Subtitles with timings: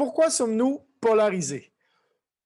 [0.00, 1.74] Pourquoi sommes-nous polarisés?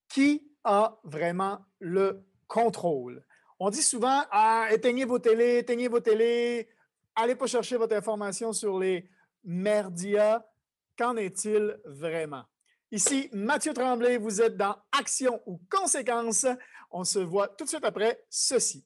[0.08, 3.24] Qui a vraiment le contrôle?
[3.60, 6.68] On dit souvent ah, éteignez vos télés, éteignez vos télés,
[7.14, 9.08] allez pas chercher votre information sur les
[9.44, 10.44] merdias.
[10.98, 12.42] Qu'en est-il vraiment?
[12.90, 16.46] Ici, Mathieu Tremblay, vous êtes dans Action ou Conséquences.
[16.90, 18.84] On se voit tout de suite après ceci.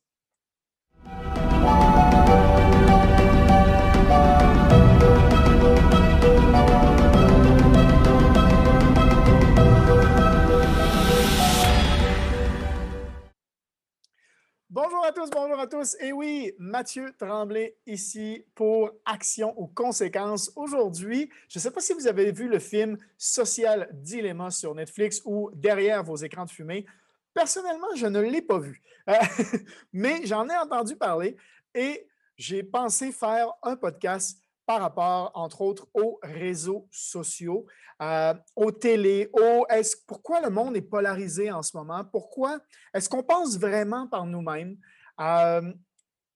[14.81, 15.97] Bonjour à tous, bonjour à tous.
[15.99, 20.53] Et oui, Mathieu Tremblay ici pour Action ou Conséquences.
[20.55, 25.21] Aujourd'hui, je ne sais pas si vous avez vu le film Social Dilemma sur Netflix
[25.25, 26.87] ou Derrière vos écrans de fumée.
[27.35, 29.15] Personnellement, je ne l'ai pas vu, euh,
[29.93, 31.37] mais j'en ai entendu parler
[31.75, 37.65] et j'ai pensé faire un podcast par rapport, entre autres, aux réseaux sociaux,
[38.03, 42.05] euh, aux télés, aux, est pourquoi le monde est polarisé en ce moment?
[42.05, 42.61] Pourquoi
[42.93, 44.77] est-ce qu'on pense vraiment par nous-mêmes?
[45.23, 45.73] Euh,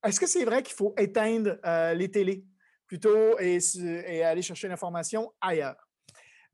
[0.03, 2.43] est-ce que c'est vrai qu'il faut éteindre euh, les télés
[2.87, 3.59] plutôt et,
[4.07, 5.87] et aller chercher l'information ailleurs?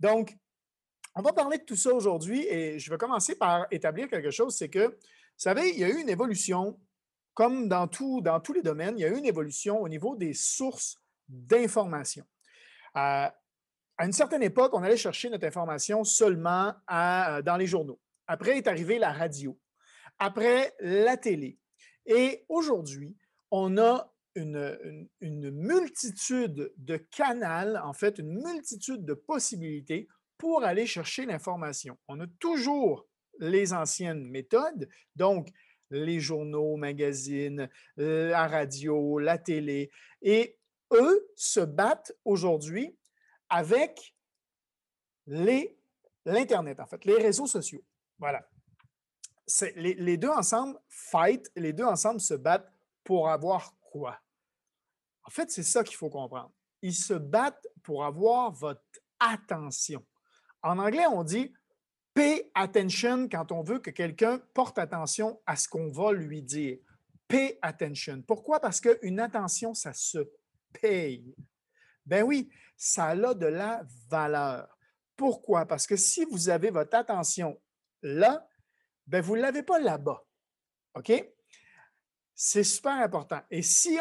[0.01, 0.35] Donc,
[1.15, 4.53] on va parler de tout ça aujourd'hui et je vais commencer par établir quelque chose,
[4.53, 4.97] c'est que, vous
[5.37, 6.77] savez, il y a eu une évolution,
[7.33, 10.17] comme dans, tout, dans tous les domaines, il y a eu une évolution au niveau
[10.17, 10.97] des sources
[11.29, 12.25] d'information.
[12.97, 13.27] Euh,
[13.97, 17.99] à une certaine époque, on allait chercher notre information seulement euh, dans les journaux.
[18.27, 19.57] Après est arrivée la radio.
[20.19, 21.57] Après, la télé.
[22.05, 23.15] Et aujourd'hui,
[23.51, 30.07] on a une, une, multitude de canaux, en fait, une multitude de possibilités
[30.37, 31.97] pour aller chercher l'information.
[32.07, 33.07] On a toujours
[33.39, 35.49] les anciennes méthodes, donc
[35.91, 39.89] les journaux, magazines, la radio, la télé.
[40.21, 40.58] Et
[40.91, 42.97] eux se battent aujourd'hui
[43.49, 44.15] avec
[45.25, 47.83] l'Internet, en fait, les réseaux sociaux.
[48.17, 48.47] Voilà.
[49.75, 52.71] Les, deux ensemble fight, les deux ensemble se battent
[53.03, 54.19] pour avoir quoi?
[55.23, 56.51] En fait, c'est ça qu'il faut comprendre.
[56.81, 58.81] Ils se battent pour avoir votre
[59.19, 60.05] attention.
[60.61, 61.51] En anglais, on dit
[62.13, 66.77] pay attention quand on veut que quelqu'un porte attention à ce qu'on va lui dire.
[67.27, 68.21] Pay attention.
[68.21, 68.59] Pourquoi?
[68.59, 70.19] Parce qu'une attention, ça se
[70.73, 71.35] paye.
[72.05, 74.77] Ben oui, ça a de la valeur.
[75.15, 75.65] Pourquoi?
[75.65, 77.59] Parce que si vous avez votre attention
[78.01, 78.47] là,
[79.05, 80.23] ben vous ne l'avez pas là-bas.
[80.95, 81.11] OK?
[82.41, 83.41] C'est super important.
[83.51, 83.99] Et si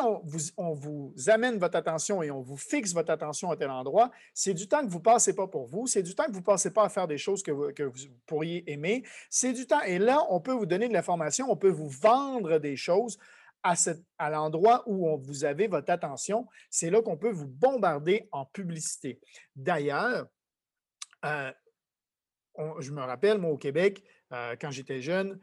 [0.57, 4.55] on vous, amène votre attention et on vous fixe votre attention à tel endroit, c'est
[4.55, 6.45] du temps que vous ne passez pas pour vous, c'est du temps que vous ne
[6.45, 9.83] passez pas à faire des choses que vous, que vous pourriez aimer, c'est du temps.
[9.83, 13.19] Et là, on peut vous donner de l'information, on peut vous vendre des choses
[13.63, 19.21] à, l'endroit où vous avez votre attention, c'est là qu'on peut vous bombarder en publicité.
[19.57, 20.27] D'ailleurs,
[21.25, 21.53] euh,
[22.79, 24.03] je me rappelle, moi, au Québec,
[24.33, 25.39] euh, quand j'étais jeune,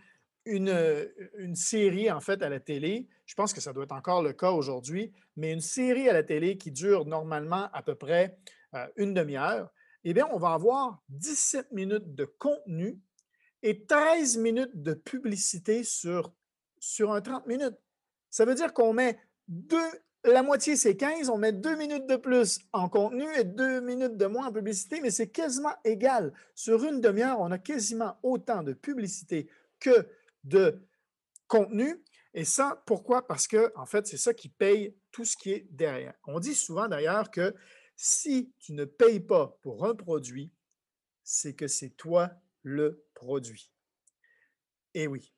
[0.45, 4.21] une, une, série, en fait, à la télé, je pense que ça doit être encore
[4.21, 8.37] le cas aujourd'hui, mais une série à la télé qui dure normalement à peu près
[8.75, 9.69] euh, une demi-heure,
[10.03, 12.99] eh bien, on va avoir 17 minutes de contenu
[13.63, 16.31] et 13 minutes de publicité sur,
[16.79, 17.77] sur un 30 minutes.
[18.35, 19.89] Ça veut dire qu'on met deux,
[20.25, 24.17] la moitié, c'est 15, on met deux minutes de plus en contenu et deux minutes
[24.17, 26.33] de moins en publicité, mais c'est quasiment égal.
[26.53, 30.05] Sur une demi-heure, on a quasiment autant de publicité que
[30.43, 30.85] de
[31.47, 32.03] contenu.
[32.33, 33.25] Et ça, pourquoi?
[33.25, 36.15] Parce que, en fait, c'est ça qui paye tout ce qui est derrière.
[36.25, 37.55] On dit souvent d'ailleurs que
[37.95, 40.51] si tu ne payes pas pour un produit,
[41.23, 42.31] c'est que c'est toi
[42.63, 43.71] le produit.
[44.93, 45.34] Et oui,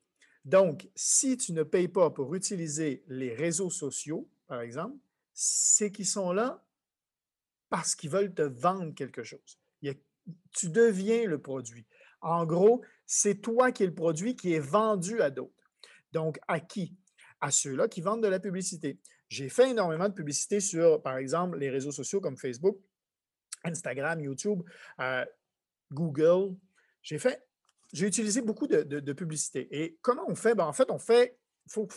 [0.48, 4.96] donc, si tu ne payes pas pour utiliser les réseaux sociaux, par exemple,
[5.34, 6.64] c'est qu'ils sont là
[7.68, 9.58] parce qu'ils veulent te vendre quelque chose.
[10.52, 11.86] tu deviens le produit.
[12.22, 15.70] En gros, c'est toi qui es le produit qui est vendu à d'autres.
[16.12, 16.96] Donc, à qui?
[17.42, 18.98] À ceux-là qui vendent de la publicité.
[19.28, 22.78] J'ai fait énormément de publicité sur, par exemple, les réseaux sociaux comme Facebook,
[23.64, 24.62] Instagram, YouTube,
[25.00, 25.26] euh,
[25.92, 26.56] Google.
[27.02, 27.47] J'ai fait
[27.92, 29.68] j'ai utilisé beaucoup de, publicité.
[29.70, 30.54] Et comment on fait?
[30.54, 31.38] Ben, en fait, on fait,
[31.68, 31.88] faut,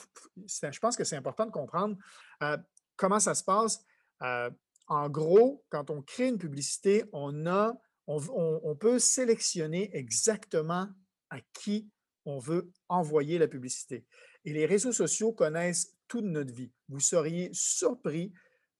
[0.47, 1.97] je pense que c'est important de comprendre
[2.43, 2.57] euh,
[2.95, 3.83] comment ça se passe.
[4.21, 4.49] Euh,
[4.87, 7.73] en gros, quand on crée une publicité, on, a,
[8.07, 10.87] on, peut sélectionner exactement
[11.29, 11.89] à qui
[12.25, 14.05] on veut envoyer la publicité.
[14.43, 16.71] Et les réseaux sociaux connaissent toute notre vie.
[16.89, 18.33] Vous seriez surpris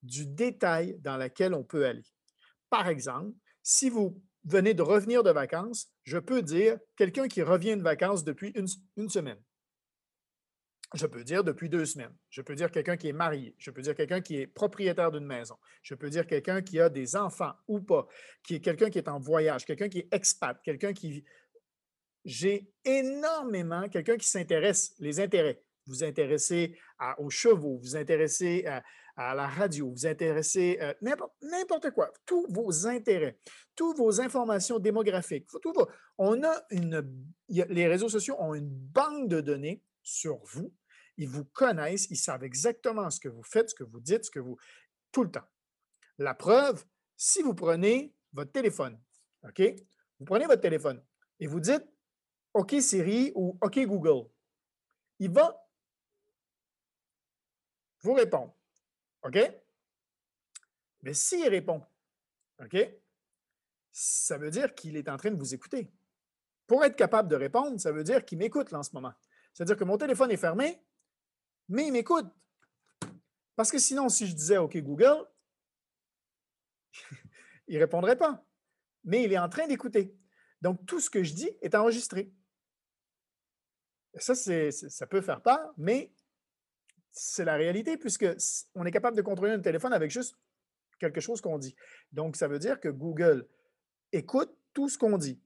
[0.04, 2.04] du détail dans lequel on peut aller.
[2.70, 3.32] Par exemple,
[3.64, 8.24] si vous venez de revenir de vacances, je peux dire quelqu'un qui revient de vacances
[8.24, 9.42] depuis une, semaine.
[10.94, 12.14] Je peux dire depuis deux semaines.
[12.30, 13.56] Je peux dire quelqu'un qui est marié.
[13.58, 15.56] Je peux dire quelqu'un qui est propriétaire d'une maison.
[15.84, 18.08] Je peux dire quelqu'un qui a des enfants ou pas,
[18.44, 21.24] qui est quelqu'un qui est en voyage, quelqu'un qui est expat, quelqu'un qui...
[22.26, 25.64] J'ai énormément, quelqu'un qui s'intéresse, les intérêts.
[25.88, 26.78] Vous intéressez
[27.18, 28.84] aux chevaux, vous intéressez à,
[29.30, 30.94] à la radio, vous intéressez euh,
[31.42, 33.40] n'importe quoi, tous vos intérêts,
[33.76, 35.48] toutes vos informations démographiques,
[36.18, 36.42] on
[37.48, 40.74] les réseaux sociaux ont une banque de données sur vous.
[41.18, 44.32] Ils vous connaissent, ils savent exactement ce que vous faites, ce que vous dites, ce
[44.32, 44.58] que vous.
[45.12, 45.48] tout le temps.
[46.18, 46.84] La preuve,
[47.16, 49.00] si vous prenez votre téléphone,
[49.44, 49.62] OK?
[50.20, 51.04] Vous prenez votre téléphone
[51.40, 51.86] et vous dites
[52.54, 54.30] OK Siri ou OK Google,
[55.20, 55.58] il va
[58.02, 58.56] vous répondre.
[59.24, 59.38] OK?
[61.04, 61.84] Mais s'il répond,
[62.60, 62.78] OK?
[63.92, 65.92] Ça veut dire qu'il est en train de vous écouter.
[66.68, 69.14] Pour être capable de répondre, ça veut dire qu'il m'écoute en ce moment.
[69.54, 70.82] C'est-à-dire que mon téléphone est fermé,
[71.68, 72.28] mais il m'écoute.
[73.56, 75.28] Parce que sinon, si je disais OK Google,
[77.68, 78.46] il ne répondrait pas.
[79.04, 80.16] Mais il est en train d'écouter.
[80.62, 82.32] Donc, tout ce que je dis est enregistré.
[84.16, 86.14] Ça, ça peut faire peur, mais
[87.12, 88.28] c'est la réalité puisque
[88.76, 90.36] on est capable de contrôler un téléphone avec juste
[91.00, 91.76] quelque chose qu'on dit.
[92.12, 93.48] Donc, ça veut dire que Google
[94.12, 95.42] écoute tout ce qu'on dit.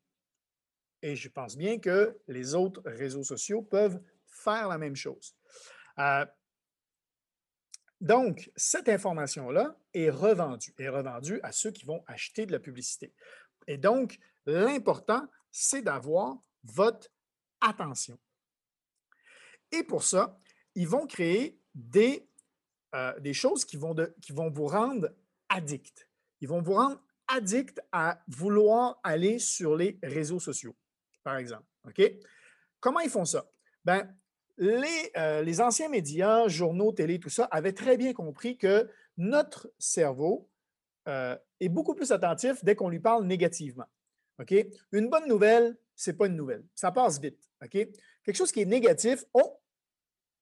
[1.02, 5.36] Et je pense bien que les autres réseaux sociaux peuvent faire la même chose.
[6.00, 6.26] Euh,
[8.02, 13.14] donc, cette information-là est revendue, est revendue à ceux qui vont acheter de la publicité.
[13.68, 17.10] Et donc, l'important, c'est d'avoir votre
[17.62, 18.20] attention.
[19.72, 20.40] Et pour ça,
[20.76, 22.28] ils vont créer des,
[22.94, 23.96] euh, choses qui vont,
[24.50, 25.10] vous rendre
[25.50, 26.08] addict.
[26.42, 30.76] Ils vont vous rendre addict à vouloir aller sur les réseaux sociaux,
[31.24, 31.66] par exemple.
[31.88, 32.02] OK?
[32.80, 33.50] Comment ils font ça?
[33.84, 34.16] Ben,
[34.58, 39.72] les, euh, les anciens médias, journaux, télé, tout ça, avaient très bien compris que notre
[39.80, 40.50] cerveau
[41.08, 43.86] euh, est beaucoup plus attentif dès qu'on lui parle négativement.
[44.40, 44.54] OK?
[44.92, 46.66] Une bonne nouvelle, ce n'est pas une nouvelle.
[46.74, 47.40] Ça passe vite.
[47.64, 47.72] OK?
[47.72, 49.60] Quelque chose qui est négatif, oh,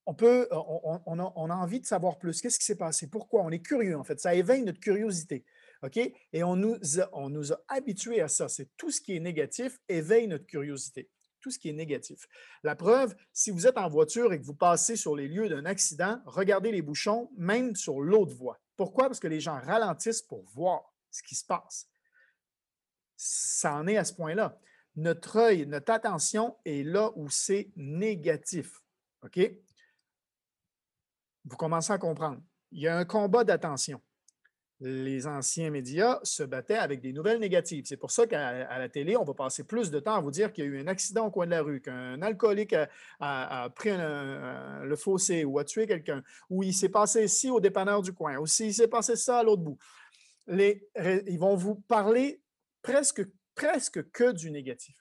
[0.05, 2.41] on, peut, on, a, envie de savoir plus.
[2.41, 3.07] Qu'est-ce qui s'est passé?
[3.07, 3.43] Pourquoi?
[3.43, 4.19] On est curieux, en fait.
[4.19, 5.45] Ça éveille notre curiosité.
[5.81, 5.97] OK?
[5.97, 8.49] Et on nous, a, on nous a habitués à ça.
[8.49, 11.09] C'est tout ce qui est négatif éveille notre curiosité.
[11.39, 12.27] Tout ce qui est négatif.
[12.63, 15.65] La preuve, si vous êtes en voiture et que vous passez sur les lieux d'un
[15.65, 18.59] accident, regardez les bouchons, même sur l'autre voie.
[18.75, 19.07] Pourquoi?
[19.07, 21.87] Parce que les gens ralentissent pour voir ce qui se passe.
[23.15, 24.59] Ça en est à ce point-là.
[24.95, 28.81] Notre œil, notre attention est là où c'est négatif.
[29.23, 29.39] OK?
[31.45, 32.41] Vous commencez à comprendre.
[32.71, 34.01] Il y a un combat d'attention.
[34.79, 37.85] Les anciens médias se battaient avec des nouvelles négatives.
[37.87, 40.51] C'est pour ça qu'à la télé, on va passer plus de temps à vous dire
[40.51, 42.75] qu'il y a eu un accident au coin de la rue, qu'un alcoolique
[43.19, 48.01] a, pris le fossé ou a tué quelqu'un, ou il s'est passé ici au dépanneur
[48.01, 49.77] du coin, ou s'il s'est passé ça à l'autre bout.
[50.47, 52.41] Ils vont vous parler
[52.81, 53.25] presque,
[53.55, 54.97] presque que du négatif.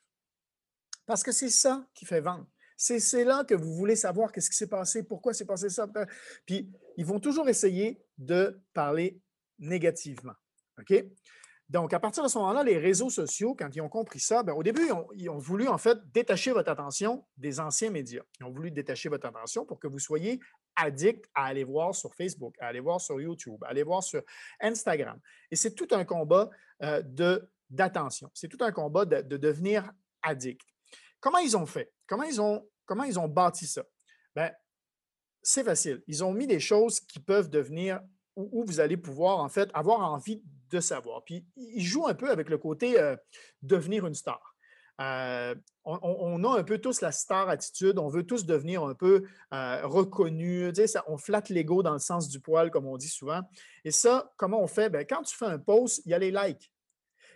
[1.07, 2.47] Parce que c'est ça qui fait vendre.
[2.77, 5.87] C'est là que vous voulez savoir qu'est-ce qui s'est passé, pourquoi s'est passé ça.
[6.47, 9.21] Puis, ils vont toujours essayer de parler
[9.59, 10.35] négativement.
[10.79, 11.05] OK?
[11.73, 14.53] Donc, à partir de ce moment-là, les réseaux sociaux, quand ils ont compris ça, ben,
[14.53, 18.23] au début, ils ont, voulu en fait détacher votre attention des anciens médias.
[18.39, 20.39] Ils ont voulu détacher votre attention pour que vous soyez
[20.77, 24.23] addict à aller voir sur Facebook, à aller voir sur YouTube, à aller voir sur
[24.61, 25.19] Instagram.
[25.51, 26.51] Et c'est tout un combat
[26.83, 27.03] euh,
[27.71, 28.31] d'attention.
[28.35, 29.91] C'est tout un combat de, de devenir
[30.21, 30.61] addict.
[31.21, 31.91] Comment ils ont fait?
[32.13, 33.85] Comment ils ont Comment bâti ça?
[34.37, 34.53] Ben,
[35.43, 36.03] c'est facile.
[36.07, 38.03] Ils ont mis des choses qui peuvent devenir
[38.37, 41.25] où, vous allez pouvoir, en fait, avoir envie de savoir.
[41.25, 43.17] Puis, ils jouent un peu avec le côté euh,
[43.63, 44.55] devenir une star.
[45.01, 45.55] Euh,
[45.85, 49.87] on, a un peu tous la star attitude, on veut tous devenir un peu euh,
[49.87, 53.41] reconnus, ça, on flatte l'ego dans le sens du poil, comme on dit souvent.
[53.87, 54.91] Et ça, comment on fait?
[54.91, 56.72] Ben, quand tu fais un post, il y a les likes.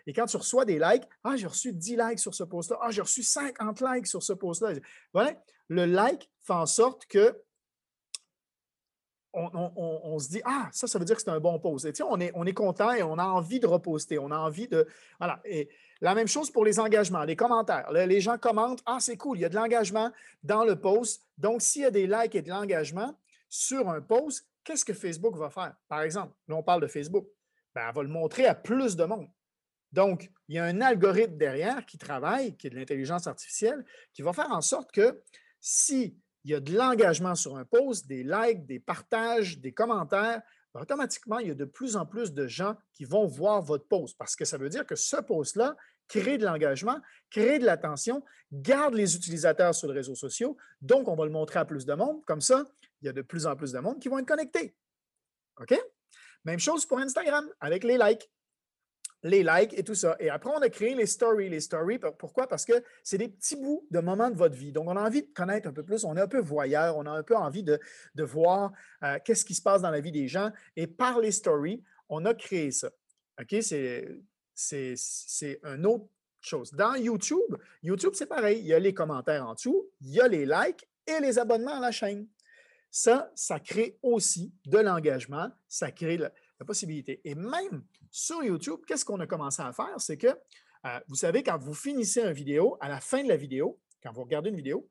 [0.06, 2.90] Et quand tu reçois des likes, ah, j'ai reçu 10 likes sur ce post-là, ah,
[2.90, 4.74] j'ai reçu 50 likes sur ce post-là.
[5.12, 5.32] Voilà,
[5.68, 7.42] le like fait en sorte que
[9.38, 11.84] on, se dit Ah, ça, ça veut dire que c'est un bon post.
[11.84, 14.18] Et on est, on est content et on a envie de reposter.
[14.18, 14.86] On a envie de.
[15.18, 15.40] Voilà.
[15.44, 15.68] Et
[16.00, 17.90] la même chose pour les engagements, les commentaires.
[17.92, 20.10] les gens commentent Ah, c'est cool, il y a de l'engagement
[20.42, 21.26] dans le post.
[21.36, 23.14] Donc, s'il y a des likes et de l'engagement
[23.48, 25.74] sur un post, qu'est-ce que Facebook va faire?
[25.88, 27.26] Par exemple, là, on parle de Facebook.
[27.74, 29.28] Ben, elle va le montrer à plus de monde.
[29.96, 34.20] Donc, il y a un algorithme derrière qui travaille, qui est de l'intelligence artificielle, qui
[34.20, 35.22] va faire en sorte que
[35.58, 40.42] s'il y a de l'engagement sur un post, des likes, des partages, des commentaires,
[40.74, 43.88] ben, automatiquement, il y a de plus en plus de gens qui vont voir votre
[43.88, 45.74] post parce que ça veut dire que ce post-là
[46.08, 47.00] crée de l'engagement,
[47.30, 48.22] crée de l'attention,
[48.52, 50.58] garde les utilisateurs sur les réseaux sociaux.
[50.82, 52.22] Donc, on va le montrer à plus de monde.
[52.26, 52.66] Comme ça,
[53.00, 54.76] il y a de plus en plus de monde qui vont être connectés.
[55.58, 55.74] OK?
[56.44, 58.30] Même chose pour Instagram avec les likes
[59.22, 60.16] les likes et tout ça.
[60.20, 61.48] Et après, on a créé les stories.
[61.48, 62.46] Les stories, pourquoi?
[62.46, 64.72] Parce que c'est des petits bouts de moments de votre vie.
[64.72, 66.04] Donc, on a envie de connaître un peu plus.
[66.04, 66.96] On est un peu voyeur.
[66.96, 67.78] On a un peu envie de,
[68.18, 70.50] voir euh, qu'est-ce qui se passe dans la vie des gens.
[70.76, 72.90] Et par les stories, on a créé ça.
[73.40, 73.56] OK?
[73.60, 76.08] C'est une autre
[76.40, 76.72] chose.
[76.72, 78.60] Dans YouTube, YouTube, c'est pareil.
[78.60, 81.76] Il y a les commentaires en dessous, il y a les likes et les abonnements
[81.76, 82.26] à la chaîne.
[82.90, 85.50] Ça, ça crée aussi de l'engagement.
[85.68, 86.18] Ça crée
[86.58, 87.20] la possibilité.
[87.24, 89.94] Et même sur YouTube, qu'est-ce qu'on a commencé à faire?
[89.98, 93.36] C'est que, euh, vous savez, quand vous finissez une vidéo, à la fin de la
[93.36, 94.88] vidéo, quand vous regardez une vidéo,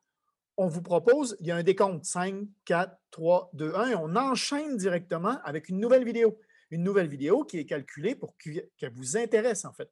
[0.57, 4.15] on vous propose, il y a un décompte 5, 4, 3, 2, 1, et on
[4.15, 6.39] enchaîne directement avec une nouvelle vidéo.
[6.71, 9.91] Une nouvelle vidéo qui est calculée pour qu'elle vous intéresse, en fait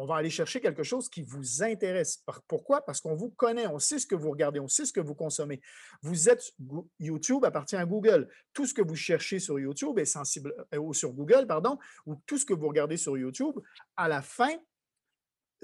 [0.00, 2.24] on va aller chercher quelque chose qui vous intéresse.
[2.48, 2.82] Pourquoi?
[2.86, 5.14] Parce qu'on vous connaît, on sait ce que vous regardez, on sait ce que vous
[5.14, 5.60] consommez.
[6.00, 6.54] Vous êtes
[6.98, 8.26] YouTube appartient à Google.
[8.54, 12.14] Tout ce que vous cherchez sur YouTube est sensible, euh, ou sur Google, pardon, ou
[12.24, 13.56] tout ce que vous regardez sur YouTube,
[13.94, 14.56] à la fin,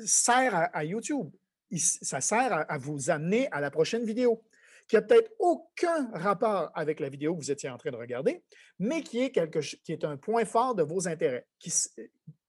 [0.05, 1.31] sert à, YouTube.
[1.75, 4.45] Ça sert à, vous amener à la prochaine vidéo
[4.87, 8.45] qui n'a peut-être aucun rapport avec la vidéo que vous étiez en train de regarder,
[8.78, 11.47] mais qui est, quelque, qui est un point fort de vos intérêts.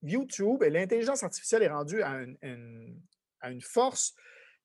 [0.04, 4.13] YouTube et l'intelligence artificielle est rendue à une, force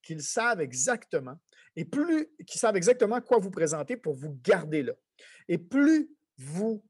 [0.02, 1.38] qu'ils savent exactement,
[1.76, 4.92] et plus qu'ils savent exactement quoi vous présenter pour vous garder là.
[5.48, 6.84] Et plus vous,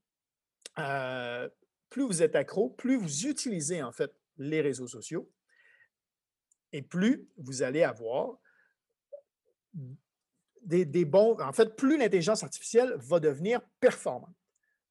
[0.78, 1.48] euh,
[1.90, 5.30] plus vous êtes accro, plus vous utilisez en fait les réseaux sociaux,
[6.72, 8.38] et plus vous allez avoir
[10.62, 11.38] des bons.
[11.40, 14.34] En fait, plus l'intelligence artificielle va devenir performante.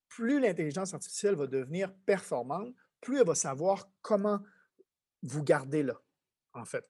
[0.10, 4.40] Plus l'intelligence artificielle va devenir performante, plus elle va savoir comment
[5.24, 6.00] vous garder là,
[6.54, 6.88] en fait.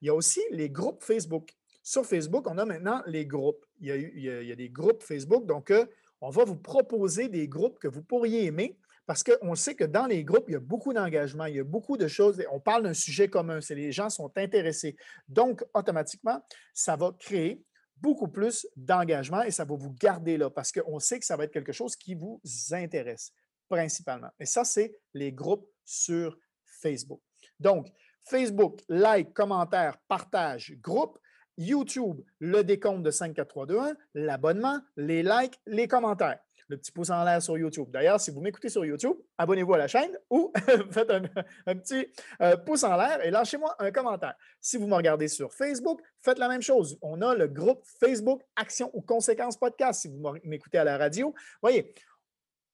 [0.00, 1.50] Il y a aussi les groupes Facebook.
[1.82, 3.64] Sur Facebook, on a maintenant les groupes.
[3.80, 5.84] Il y a, des groupes Facebook, donc euh,
[6.20, 10.06] on va vous proposer des groupes que vous pourriez aimer parce qu'on sait que dans
[10.06, 12.42] les groupes, il y a beaucoup d'engagement, il y a beaucoup de choses.
[12.50, 14.96] On parle d'un sujet commun, c'est les gens sont intéressés.
[15.28, 17.62] Donc, automatiquement, ça va créer
[17.98, 21.44] beaucoup plus d'engagement et ça va vous garder là parce qu'on sait que ça va
[21.44, 22.40] être quelque chose qui vous
[22.72, 23.32] intéresse
[23.74, 24.30] principalement.
[24.38, 27.20] Et ça, c'est les groupes sur Facebook.
[27.58, 27.88] Donc,
[28.24, 31.18] Facebook, like, commentaire, partage, groupe.
[31.56, 36.40] YouTube, le décompte de 5, 4, 3, 2, 1, l'abonnement, les likes, les commentaires.
[36.68, 37.90] Le petit pouce en l'air sur YouTube.
[37.92, 40.50] D'ailleurs, si vous m'écoutez sur YouTube, abonnez-vous à la chaîne ou
[40.90, 42.08] faites un, petit
[42.40, 44.34] euh, pouce en l'air et lâchez-moi un commentaire.
[44.60, 46.98] Si vous me regardez sur Facebook, faites la même chose.
[47.02, 50.00] On a le groupe Facebook Action ou Conséquences Podcast.
[50.00, 51.94] Si vous m'écoutez à la radio, voyez,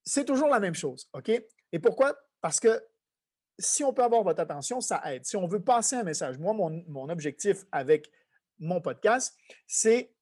[0.04, 1.30] c'est toujours la même chose, OK?
[1.72, 2.16] Et pourquoi?
[2.40, 2.82] Parce que
[3.58, 5.24] si on peut avoir votre attention, ça aide.
[5.24, 8.10] Si on veut passer un message, moi, mon, objectif avec
[8.58, 10.12] mon podcast, c'est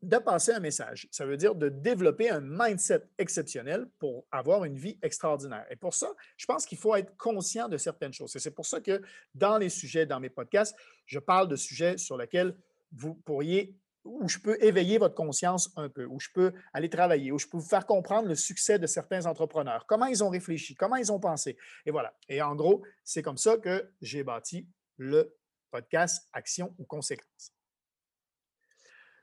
[0.00, 1.08] de passer un message.
[1.10, 5.66] Ça veut dire de développer un mindset exceptionnel pour avoir une vie extraordinaire.
[5.70, 8.34] Et pour ça, je pense qu'il faut être conscient de certaines choses.
[8.36, 9.02] Et c'est pour ça que
[9.34, 12.56] dans les sujets, dans mes podcasts, je parle de sujets sur lesquels
[12.92, 13.74] vous pourriez
[14.08, 17.46] où je peux éveiller votre conscience un peu, où je peux aller travailler, où je
[17.46, 21.12] peux vous faire comprendre le succès de certains entrepreneurs, comment ils ont réfléchi, comment ils
[21.12, 21.56] ont pensé.
[21.86, 22.14] Et voilà.
[22.28, 25.36] Et en gros, c'est comme ça que j'ai bâti le
[25.70, 27.52] podcast Action ou Conséquences.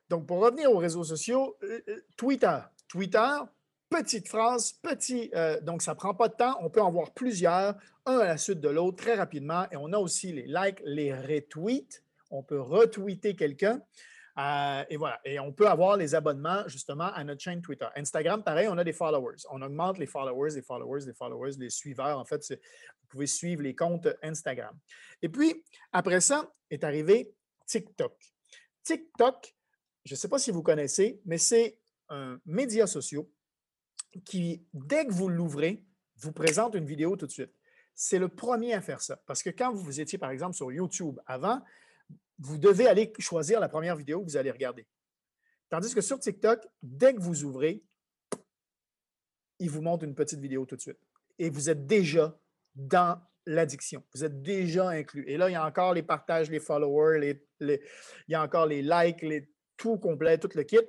[0.09, 2.59] Donc, pour revenir aux réseaux sociaux, euh, euh, Twitter.
[2.87, 3.37] Twitter,
[3.89, 5.31] petite phrase, petit.
[5.33, 6.57] Euh, donc, ça ne prend pas de temps.
[6.61, 7.75] On peut en voir plusieurs,
[8.05, 9.65] un à la suite de l'autre, très rapidement.
[9.71, 12.03] Et on a aussi les likes, les retweets.
[12.29, 13.81] On peut retweeter quelqu'un.
[14.37, 15.19] Euh, et voilà.
[15.23, 17.87] Et on peut avoir les abonnements justement à notre chaîne Twitter.
[17.95, 19.37] Instagram, pareil, on a des followers.
[19.49, 22.19] On augmente les followers, les followers, les followers, les suiveurs.
[22.19, 24.77] En fait, vous pouvez suivre les comptes Instagram.
[25.21, 27.33] Et puis, après ça, est arrivé
[27.65, 28.13] TikTok.
[28.83, 29.55] TikTok,
[30.03, 33.23] je ne sais pas si vous connaissez, mais c'est un média social
[34.25, 35.83] qui, dès que vous l'ouvrez,
[36.17, 37.53] vous présente une vidéo tout de suite.
[37.93, 39.17] C'est le premier à faire ça.
[39.25, 41.61] Parce que quand vous étiez, par exemple, sur YouTube avant,
[42.39, 44.85] vous devez aller choisir la première vidéo que vous allez regarder.
[45.69, 47.83] Tandis que sur TikTok, dès que vous ouvrez,
[49.59, 50.99] il vous montre une petite vidéo tout de suite.
[51.39, 52.37] Et vous êtes déjà
[52.75, 54.03] dans l'addiction.
[54.13, 55.25] Vous êtes déjà inclus.
[55.27, 57.79] Et là, il y a encore les partages, les followers, il
[58.27, 60.79] y a encore les likes, les, tout complet, tout le kit.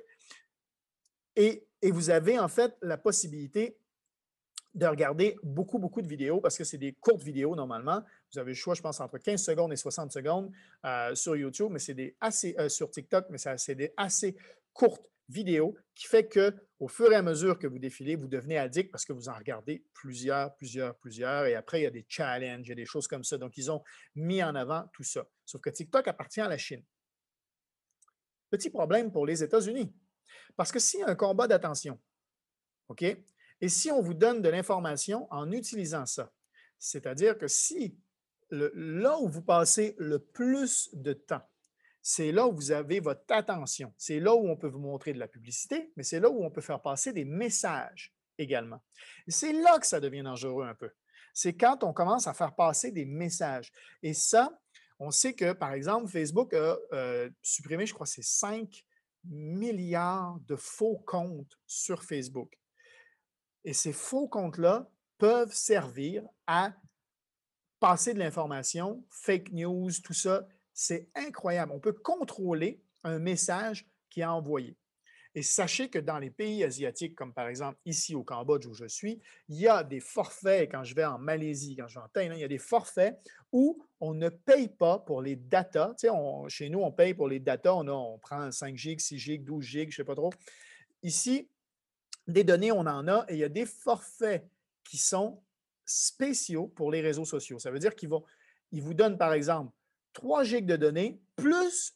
[1.35, 3.77] Et, et vous avez en fait la possibilité
[4.77, 8.03] de regarder beaucoup, beaucoup de vidéos parce que c'est des courtes vidéos normalement.
[8.31, 10.51] Vous avez le choix, je pense, entre 15 secondes et 60 secondes
[10.85, 14.35] euh, sur YouTube, mais c'est des assez, euh, sur TikTok, mais c'est des assez
[14.73, 18.57] courtes vidéo qui fait que au fur et à mesure que vous défilez, vous devenez
[18.57, 21.45] addict parce que vous en regardez plusieurs, plusieurs, plusieurs.
[21.47, 23.39] Et après, il y a des challenges, il y a des choses comme ça.
[23.39, 23.81] Donc, ils ont
[24.15, 25.27] mis en avant tout ça.
[25.43, 26.83] Sauf que TikTok appartient à la Chine.
[28.51, 29.91] Petit problème pour les États-Unis.
[30.55, 31.99] Parce que s'il y a un combat d'attention,
[32.89, 33.03] OK?
[33.61, 36.31] Et si on vous donne de l'information en utilisant ça,
[36.79, 37.97] c'est-à-dire que si
[38.51, 41.41] là où vous passez le plus de temps,
[42.01, 43.93] c'est là où vous avez votre attention.
[43.97, 46.49] C'est là où on peut vous montrer de la publicité, mais c'est là où on
[46.49, 48.81] peut faire passer des messages également.
[49.27, 50.89] C'est là que ça devient dangereux un peu.
[51.33, 53.71] C'est quand on commence à faire passer des messages.
[54.01, 54.57] Et ça,
[54.99, 58.85] on sait que, par exemple, Facebook a euh, supprimé, je crois, c'est 5
[59.25, 62.57] milliards de faux comptes sur Facebook.
[63.67, 66.73] Et ces faux comptes-là peuvent servir à
[67.81, 70.47] passer de l'information, fake news, tout ça.
[70.73, 71.73] C'est incroyable.
[71.73, 74.77] On peut contrôler un message qui est envoyé.
[75.35, 78.87] Et sachez que dans les pays asiatiques, comme par exemple ici au Cambodge où je
[78.87, 82.07] suis, il y a des forfaits, quand je vais en Malaisie, quand je vais en
[82.07, 83.19] Thaïlande, il y a des forfaits
[83.51, 85.93] où on ne paye pas pour les datas.
[85.99, 86.13] Tu sais,
[86.47, 89.65] chez nous, on paye pour les datas, on, on prend 5 gigs, 6 gigs, 12
[89.65, 90.31] gigs, je ne sais pas trop.
[91.03, 91.49] Ici,
[92.27, 94.45] des données, on en a, et il y a des forfaits
[94.83, 95.41] qui sont
[95.85, 97.59] spéciaux pour les réseaux sociaux.
[97.59, 98.23] Ça veut dire qu'ils vont,
[98.71, 99.71] ils vous donnent, par exemple,
[100.13, 101.93] 3 gigs de données plus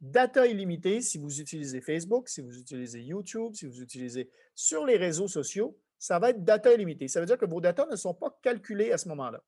[0.00, 4.96] data illimitée si vous utilisez Facebook, si vous utilisez YouTube, si vous utilisez sur les
[4.96, 7.08] réseaux sociaux, ça va être data illimitée.
[7.08, 9.42] Ça veut dire que vos data ne sont pas calculés à ce moment-là.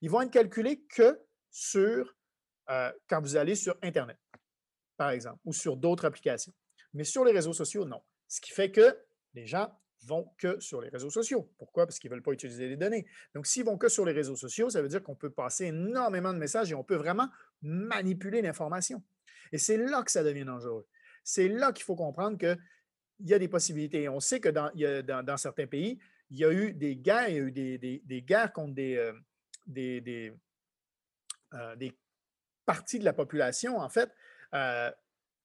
[0.00, 2.14] Ils vont être calculés que sur
[2.70, 4.18] euh, quand vous allez sur Internet,
[4.96, 6.52] par exemple, ou sur d'autres applications.
[6.94, 8.00] Mais sur les réseaux sociaux, non.
[8.28, 8.96] Ce qui fait que
[9.36, 9.70] les gens
[10.04, 11.52] vont que sur les réseaux sociaux.
[11.58, 11.86] Pourquoi?
[11.86, 13.06] Parce qu'ils ne veulent pas utiliser les données.
[13.34, 16.32] Donc, s'ils vont que sur les réseaux sociaux, ça veut dire qu'on peut passer énormément
[16.32, 17.28] de messages et on peut vraiment
[17.62, 19.02] manipuler l'information.
[19.52, 20.86] Et c'est là que ça devient dangereux.
[21.22, 22.58] C'est là qu'il faut comprendre qu'il
[23.20, 24.08] y a des possibilités.
[24.08, 25.98] on sait que dans, certains pays,
[26.30, 29.12] il y a eu des guerres, il y a eu des, guerres contre des, euh,
[31.54, 31.98] euh, des,
[32.64, 34.12] parties de la population, en fait,
[34.52, 34.90] euh,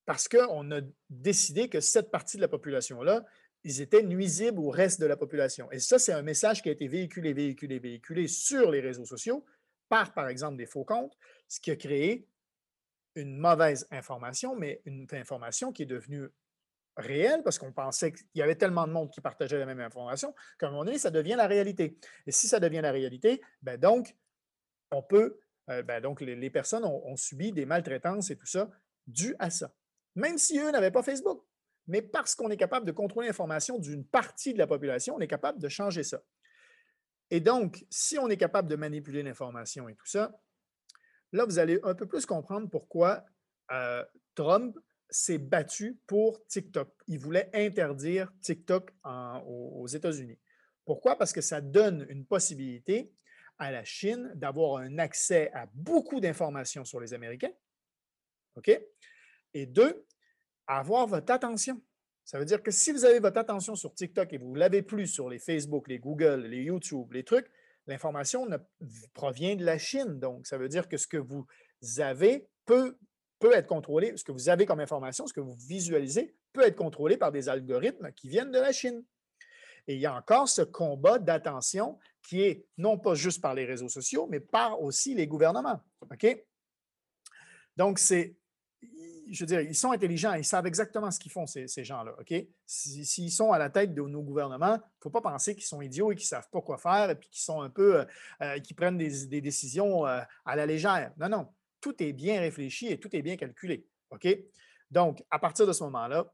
[0.05, 3.23] parce qu'on a décidé que cette partie de la population-là,
[3.63, 5.71] ils étaient nuisibles au reste de la population.
[5.71, 9.45] Et ça, c'est un message qui a été véhiculé, véhiculé, véhiculé sur les réseaux sociaux
[9.89, 11.17] par, par exemple, des faux comptes,
[11.49, 12.25] ce qui a créé
[13.15, 16.29] une mauvaise information, mais une information qui est devenue
[16.95, 20.33] réelle parce qu'on pensait qu'il y avait tellement de monde qui partageait la même information
[20.57, 21.97] qu'à un moment donné, ça devient la réalité.
[22.25, 24.15] Et si ça devient la réalité, ben donc,
[24.91, 28.69] on peut, euh, ben donc les, personnes ont, ont, subi des maltraitances et tout ça
[29.07, 29.73] dû à ça.
[30.15, 31.43] Même si eux n'avaient pas Facebook.
[31.87, 35.27] Mais parce qu'on est capable de contrôler l'information d'une partie de la population, on est
[35.27, 36.21] capable de changer ça.
[37.29, 40.37] Et donc, si on est capable de manipuler l'information et tout ça,
[41.31, 43.23] là, vous allez un peu plus comprendre pourquoi
[43.71, 44.03] euh,
[44.35, 44.77] Trump
[45.09, 46.89] s'est battu pour TikTok.
[47.07, 48.91] Il voulait interdire TikTok
[49.45, 50.39] aux, États-Unis.
[50.85, 51.17] Pourquoi?
[51.17, 53.13] Parce que ça donne une possibilité
[53.59, 57.51] à la Chine d'avoir un accès à beaucoup d'informations sur les Américains.
[58.55, 58.71] OK?
[59.53, 60.05] Et deux,
[60.67, 61.81] avoir votre attention.
[62.23, 64.81] Ça veut dire que si vous avez votre attention sur TikTok et vous ne l'avez
[64.81, 67.51] plus sur les Facebook, les Google, les YouTube, les trucs,
[67.87, 68.47] l'information
[69.13, 70.19] provient de la Chine.
[70.19, 71.45] Donc, ça veut dire que ce que vous
[71.97, 72.97] avez peut,
[73.39, 76.75] peut être contrôlé, ce que vous avez comme information, ce que vous visualisez, peut être
[76.75, 79.03] contrôlé par des algorithmes qui viennent de la Chine.
[79.87, 83.65] Et il y a encore ce combat d'attention qui est non pas juste par les
[83.65, 85.81] réseaux sociaux, mais par aussi les gouvernements.
[86.11, 86.45] OK?
[87.77, 88.35] Donc, c'est
[89.31, 92.15] je veux dire, ils sont intelligents, ils savent exactement ce qu'ils font, ces, gens-là.
[92.19, 92.33] OK?
[92.65, 95.81] S'ils sont à la tête de nos gouvernements, il ne faut pas penser qu'ils sont
[95.81, 98.05] idiots et qu'ils ne savent pas quoi faire et puis qu'ils sont un peu, euh,
[98.41, 101.13] euh, qui prennent des, décisions euh, à la légère.
[101.17, 101.47] Non, non.
[101.79, 103.87] Tout est bien réfléchi et tout est bien calculé.
[104.11, 104.27] OK?
[104.89, 106.31] Donc, à partir de ce moment-là,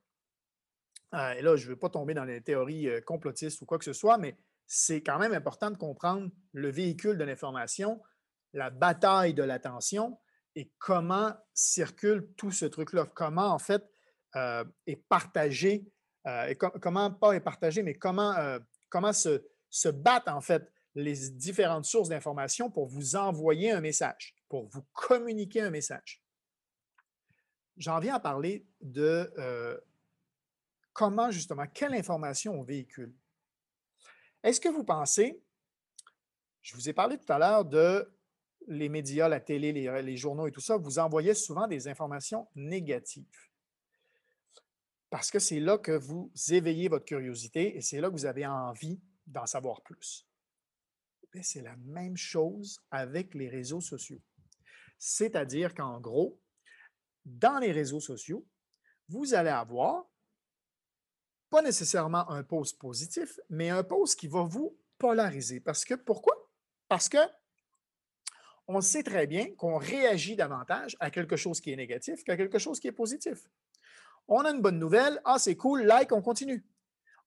[1.38, 3.93] et là, je ne veux pas tomber dans les théories complotistes ou quoi que ce
[3.93, 8.01] soit, mais c'est quand même important de comprendre le véhicule de l'information,
[8.51, 10.17] la bataille de l'attention,
[10.58, 13.88] et comment circule tout ce truc-là, comment en fait
[14.36, 15.86] euh, est partagé,
[16.26, 18.58] euh, comment pas est partagé, mais comment, euh,
[18.89, 24.36] comment se, se battent en fait les différentes sources d'informations pour vous envoyer un message,
[24.50, 26.24] pour vous communiquer un message?
[27.78, 29.32] J'en viens à parler de
[30.91, 33.13] comment justement, quelle information on véhicule.
[34.41, 35.39] Est-ce que vous pensez,
[36.63, 38.12] je vous ai parlé tout à l'heure de
[38.67, 43.25] les médias, la télé, les, journaux et tout ça vous envoyaient souvent des informations négatives.
[45.10, 48.45] Parce que c'est là que vous éveillez votre curiosité et c'est là que vous avez
[48.45, 50.27] envie d'en savoir plus.
[51.34, 54.21] Ben, c'est la même chose avec les réseaux sociaux.
[54.97, 56.41] C'est-à-dire qu'en gros,
[57.23, 58.45] dans les réseaux sociaux,
[59.08, 60.06] vous allez avoir
[61.49, 65.62] pas nécessairement un post positif, mais un post qui va vous polariser.
[65.62, 66.36] Parce que pourquoi?
[66.89, 67.17] Parce que
[68.67, 72.60] on sait très bien qu'on réagit davantage à quelque chose qui est négatif qu'à quelque
[72.60, 73.39] chose qui est positif.
[74.27, 76.65] On a une bonne nouvelle, ah c'est cool, like, on continue.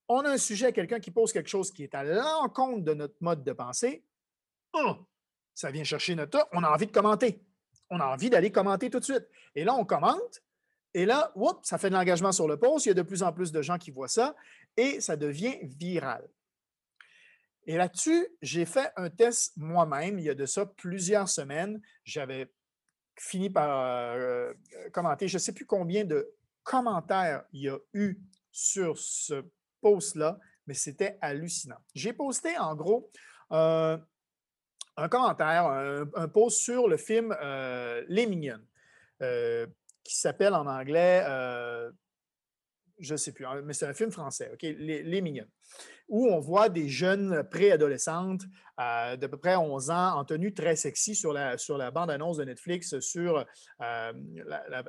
[0.09, 3.14] On a un sujet, quelqu'un qui pose quelque chose qui est à l'encontre de notre
[3.20, 4.05] mode de pensée,
[4.74, 4.96] oh,
[5.55, 7.42] ça vient chercher notre on a envie de commenter.
[7.88, 9.26] On a envie d'aller commenter tout de suite.
[9.55, 10.42] Et là, on commente,
[10.92, 13.33] et là, ça fait de l'engagement sur le post, il y a de plus en
[13.33, 14.35] plus de gens qui voient ça,
[14.76, 16.29] et ça devient viral.
[17.66, 21.81] Et là-dessus, j'ai fait un test moi-même il y a de ça plusieurs semaines.
[22.05, 22.51] J'avais
[23.18, 24.53] fini par euh,
[24.92, 28.18] commenter, je ne sais plus combien de commentaires il y a eu
[28.51, 29.44] sur ce
[29.81, 31.79] post-là, mais c'était hallucinant.
[31.94, 33.11] J'ai posté en gros
[33.53, 33.99] euh,
[34.96, 38.66] un commentaire, un, post sur le film euh, Les Mignonnes,
[40.03, 41.25] qui s'appelle en anglais,
[43.01, 45.51] je ne sais plus, hein, mais c'est un film français, OK, Les, Les Mignonnes
[46.11, 48.43] où on voit des jeunes préadolescentes
[48.81, 52.37] euh, d'à peu près 11 ans en tenue très sexy sur la, sur la bande-annonce
[52.37, 53.47] de Netflix sur
[53.81, 54.13] euh,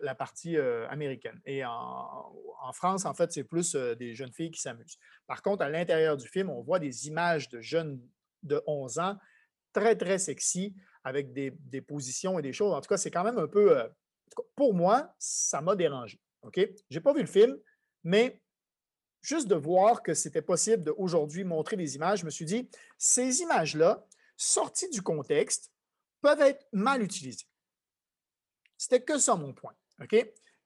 [0.02, 1.40] la, partie euh, américaine.
[1.46, 4.98] Et en, France, en fait, c'est plus des jeunes filles qui s'amusent.
[5.28, 8.02] Par contre, à l'intérieur du film, on voit des images de jeunes
[8.42, 9.18] de 11 ans
[9.74, 12.74] très, très sexy avec des, des positions et des choses.
[12.74, 13.78] En tout cas, c'est quand même un peu...
[14.56, 16.20] pour moi, ça m'a dérangé.
[16.42, 16.60] OK?
[16.90, 17.58] Je n'ai pas vu le film,
[18.04, 18.42] mais
[19.22, 23.42] juste de voir que c'était possible d'aujourd'hui montrer des images, je me suis dit, ces
[23.42, 25.72] images-là, sorties du contexte,
[26.22, 27.48] peuvent être mal utilisées.
[28.78, 29.76] C'était que ça mon point.
[30.02, 30.16] OK?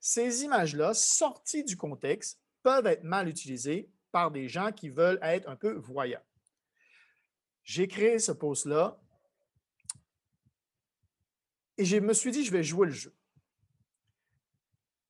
[0.00, 5.48] Ces images-là, sorties du contexte, peuvent être mal utilisées par des gens qui veulent être
[5.48, 6.24] un peu voyants.
[7.62, 9.00] J'ai créé ce post-là
[11.78, 13.14] et je me suis dit, je vais jouer le jeu.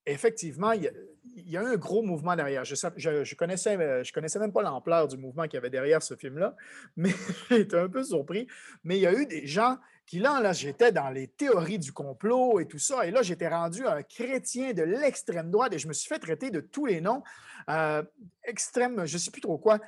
[0.06, 0.92] Effectivement, il y a,
[1.36, 2.64] il y a eu un gros mouvement derrière.
[2.64, 6.02] Je ne connaissais, euh, je connaissais même pas l'ampleur du mouvement qu'il y avait derrière
[6.02, 6.56] ce film-là,
[6.96, 7.10] mais
[7.50, 8.46] j'étais un peu surpris.
[8.84, 11.92] Mais il y a eu des gens qui, là, là j'étais dans les théories du
[11.92, 13.06] complot et tout ça.
[13.06, 16.50] Et là, j'étais rendu un chrétien de l'extrême droite et je me suis fait traiter
[16.50, 17.22] de tous les noms.
[17.68, 18.02] Euh,
[18.44, 19.78] extrême, je ne sais plus trop quoi.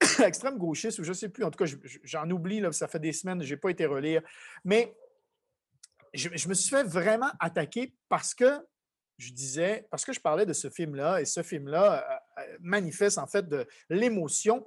[0.24, 1.44] extrême gauchiste ou je ne sais plus.
[1.44, 1.70] En tout cas,
[2.04, 4.22] j'en oublie, là, ça fait des semaines, je n'ai pas été relire.
[4.64, 4.94] Mais
[6.14, 8.66] je, me suis fait vraiment attaquer parce que
[9.20, 12.04] je disais, parce que je parlais de ce film-là, et ce film-là
[12.38, 14.66] euh, euh, manifeste en fait de l'émotion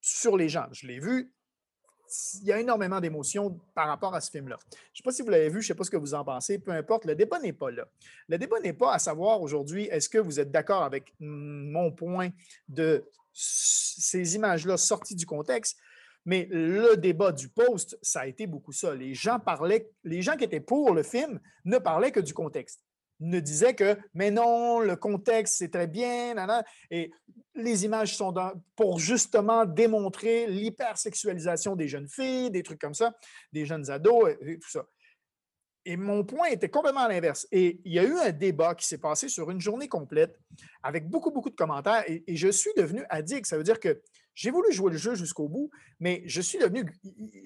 [0.00, 0.66] sur les gens.
[0.72, 1.32] Je l'ai vu,
[2.42, 4.58] il y a énormément d'émotions par rapport à ce film-là.
[4.70, 6.14] Je ne sais pas si vous l'avez vu, je ne sais pas ce que vous
[6.14, 7.88] en pensez, peu importe, le débat n'est pas là.
[8.28, 12.30] Le débat n'est pas à savoir aujourd'hui, est-ce que vous êtes d'accord avec mon point
[12.68, 15.78] de ces images-là sorties du contexte,
[16.26, 18.94] mais le débat du post, ça a été beaucoup ça.
[18.94, 22.84] Les gens parlaient, les gens qui étaient pour le film ne parlaient que du contexte
[23.20, 26.34] ne disait que, mais non, le contexte, c'est très bien,
[26.90, 27.10] et
[27.54, 28.34] les images sont
[28.76, 33.14] pour justement démontrer l'hypersexualisation des jeunes filles, des trucs comme ça,
[33.52, 34.86] des jeunes ados, et, tout ça.
[35.86, 37.46] Et mon point était complètement à l'inverse.
[37.52, 40.38] Et il y a eu un débat qui s'est passé sur une journée complète
[40.82, 42.04] avec beaucoup, beaucoup de commentaires.
[42.06, 43.46] Et, et je suis devenu addict.
[43.46, 44.02] Ça veut dire que
[44.34, 46.84] j'ai voulu jouer le jeu jusqu'au bout, mais je suis devenu.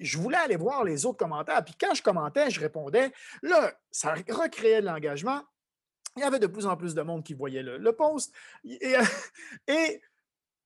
[0.01, 1.63] Je voulais aller voir les autres commentaires.
[1.63, 3.11] Puis quand je commentais, je répondais.
[3.41, 5.41] Là, ça recréait de l'engagement
[6.15, 8.33] il y avait de plus en plus de monde qui voyait le, post.
[9.67, 10.01] Et,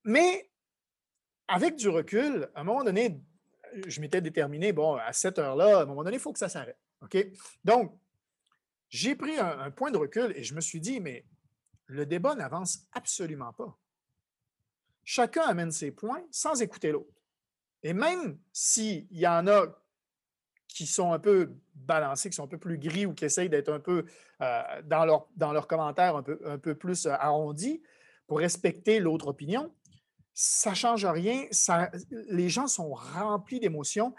[0.04, 0.50] mais
[1.48, 3.20] avec du recul, à un moment donné,
[3.88, 6.50] je m'étais déterminé, bon, à cette heure-là, à un moment donné, il faut que ça
[6.50, 6.78] s'arrête.
[7.64, 7.98] Donc,
[8.90, 11.26] j'ai pris un, point de recul et je me suis dit, mais
[11.88, 13.78] le débat n'avance absolument pas.
[15.04, 17.14] Chacun amène ses points sans écouter l'autre.
[17.82, 19.66] Et même s'il y en a
[20.68, 23.72] qui sont un peu balancés, qui sont un peu plus gris ou qui essayent d'être
[23.72, 24.06] un peu
[24.42, 26.24] euh, dans, leur, dans leurs commentaires un
[26.58, 27.82] peu, plus euh, arrondis
[28.28, 29.74] pour respecter l'autre opinion,
[30.34, 31.46] ça ne change rien.
[32.30, 34.13] Les gens sont remplis d'émotions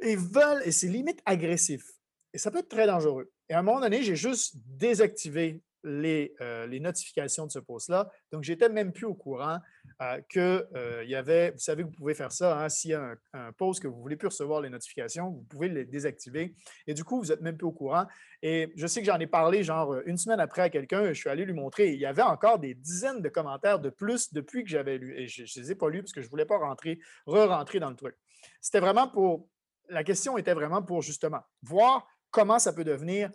[0.00, 1.84] et veulent, et c'est limite agressif.
[2.32, 3.30] Et ça peut être très dangereux.
[3.48, 8.10] Et à un moment donné, j'ai juste désactivé les, euh, les notifications de ce post-là.
[8.32, 9.58] Donc, j'étais même plus au courant
[10.02, 13.14] euh, qu'il euh, y avait, vous savez, vous pouvez faire ça, hein, s'il y a
[13.32, 16.54] un, post que vous ne voulez plus recevoir les notifications, vous pouvez les désactiver.
[16.86, 18.06] Et du coup, vous n'êtes même plus au courant.
[18.42, 21.28] Et je sais que j'en ai parlé genre une semaine après à quelqu'un, je suis
[21.28, 24.70] allé lui montrer, il y avait encore des dizaines de commentaires de plus depuis que
[24.70, 25.14] j'avais lu.
[25.18, 27.80] Et je ne les ai pas lus parce que je ne voulais pas rentrer, re-rentrer
[27.80, 28.16] dans le truc.
[28.60, 29.48] C'était vraiment pour,
[29.88, 33.30] la question était vraiment pour justement voir comment ça peut devenir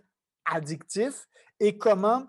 [0.46, 1.28] addictif
[1.60, 2.28] et comment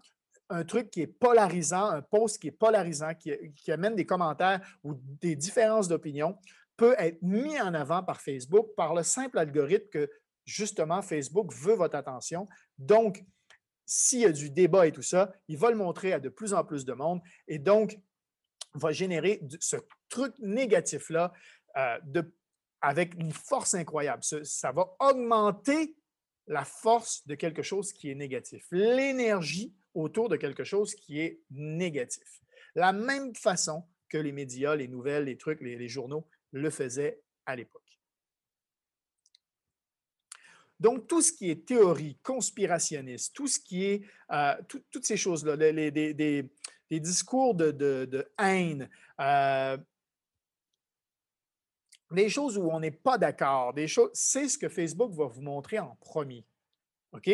[0.49, 4.95] un truc qui est polarisant, un post qui est polarisant, qui, amène des commentaires ou
[4.95, 6.39] des différences d'opinion,
[6.77, 10.11] peut être mis en avant par Facebook par le simple algorithme que
[10.45, 12.47] justement Facebook veut votre attention.
[12.79, 13.25] Donc,
[13.85, 16.55] s'il y a du débat et tout ça, il va le montrer à de plus
[16.55, 17.21] en plus de monde.
[17.49, 17.99] Et donc,
[18.75, 19.77] va générer ce
[20.09, 21.33] truc négatif-là
[21.77, 22.23] euh,
[22.81, 24.23] avec une force incroyable.
[24.23, 25.97] ça va augmenter
[26.47, 31.41] la force de quelque chose qui est négatif, l'énergie autour de quelque chose qui est
[31.51, 32.41] négatif.
[32.75, 37.57] La même façon que les médias, les nouvelles, les trucs, les, journaux le faisaient à
[37.57, 37.83] l'époque.
[40.79, 45.57] Donc, tout ce qui est théorie conspirationniste, tout ce qui est, euh, toutes ces choses-là,
[45.57, 46.51] des,
[46.91, 49.79] discours de, haine, euh,
[52.11, 55.43] des choses où on n'est pas d'accord, des choses, c'est ce que Facebook va vous
[55.43, 56.47] montrer en premier.
[57.13, 57.31] OK?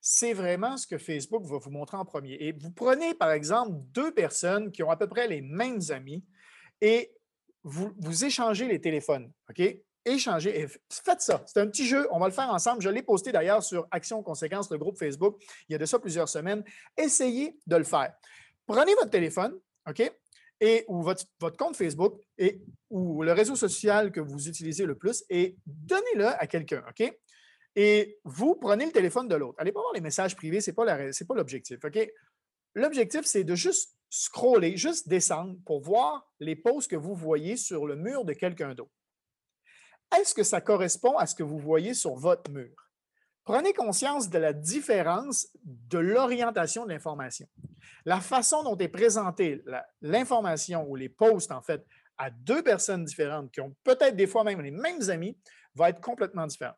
[0.00, 2.34] C'est vraiment ce que Facebook va vous montrer en premier.
[2.34, 6.24] Et vous prenez, par exemple, deux personnes qui ont à peu près les mêmes amis
[6.80, 7.14] et
[7.62, 9.32] vous, vous échangez les téléphones.
[9.48, 9.62] OK?
[10.04, 10.66] Échangez.
[10.90, 11.42] Faites ça.
[11.46, 12.06] C'est un petit jeu.
[12.10, 12.82] On va le faire ensemble.
[12.82, 15.98] Je l'ai posté d'ailleurs sur Action Conséquences, le groupe Facebook, il y a de ça
[15.98, 16.62] plusieurs semaines.
[16.96, 18.12] Essayez de le faire.
[18.66, 20.02] Prenez votre téléphone, OK?
[20.60, 25.24] Et, ou votre, compte Facebook et, ou le réseau social que vous utilisez le plus
[25.28, 27.12] et donnez-le à quelqu'un, OK?
[27.76, 29.56] Et vous prenez le téléphone de l'autre.
[29.58, 31.98] Allez pas voir les messages privés, ce n'est pas l'objectif, OK?
[32.74, 37.86] L'objectif, c'est de juste scroller, juste descendre pour voir les posts que vous voyez sur
[37.86, 38.92] le mur de quelqu'un d'autre.
[40.16, 42.83] Est-ce que ça correspond à ce que vous voyez sur votre mur?
[43.44, 47.46] Prenez conscience de la différence de l'orientation de l'information.
[48.06, 49.62] La façon dont est présentée
[50.00, 51.84] l'information ou les posts, en fait,
[52.16, 55.36] à deux personnes différentes qui ont peut-être des fois même les mêmes amis,
[55.74, 56.76] va être complètement différente.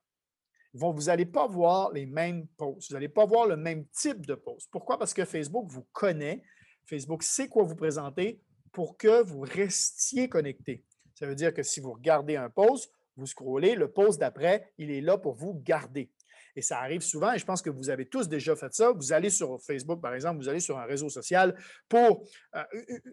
[0.72, 4.34] Vous n'allez pas voir les mêmes posts, vous n'allez pas voir le même type de
[4.34, 4.68] posts.
[4.70, 4.98] Pourquoi?
[4.98, 6.42] Parce que Facebook vous connaît,
[6.84, 10.84] Facebook sait quoi vous présenter pour que vous restiez connecté.
[11.14, 14.90] Ça veut dire que si vous regardez un post, vous scrollez, le post d'après, il
[14.90, 16.10] est là pour vous garder.
[16.56, 18.90] Et ça arrive souvent, et je pense que vous avez tous déjà fait ça.
[18.90, 21.54] Vous allez sur Facebook, par exemple, vous allez sur un réseau social
[21.86, 22.62] pour euh,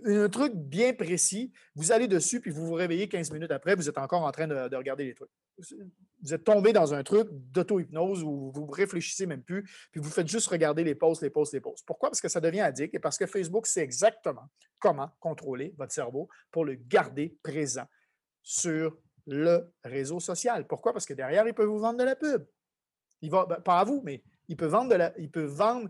[0.05, 1.51] un truc bien précis.
[1.75, 4.47] Vous allez dessus, puis vous vous réveillez 15 minutes après, vous êtes encore en train
[4.47, 5.29] de, regarder les trucs.
[6.21, 10.09] Vous êtes tombé dans un truc d'auto-hypnose où vous ne réfléchissez même plus, puis vous
[10.09, 11.85] faites juste regarder les posts, les posts, les posts.
[11.85, 12.09] Pourquoi?
[12.09, 16.29] Parce que ça devient addict et parce que Facebook sait exactement comment contrôler votre cerveau
[16.49, 17.85] pour le garder présent
[18.41, 20.65] sur le réseau social.
[20.65, 20.93] Pourquoi?
[20.93, 22.45] Parce que derrière, il peut vous vendre de la pub.
[23.23, 24.95] Il va, ben, pas à vous, mais il peut vendre,
[25.47, 25.89] vendre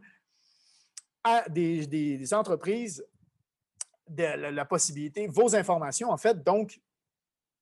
[1.24, 3.06] à des, entreprises
[4.16, 6.44] la, possibilité, vos informations, en fait.
[6.44, 6.80] Donc,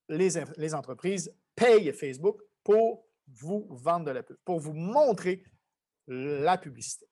[0.10, 5.44] les, les entreprises payent Facebook pour vous vendre de la pub, pour vous montrer
[6.08, 7.08] la publicité.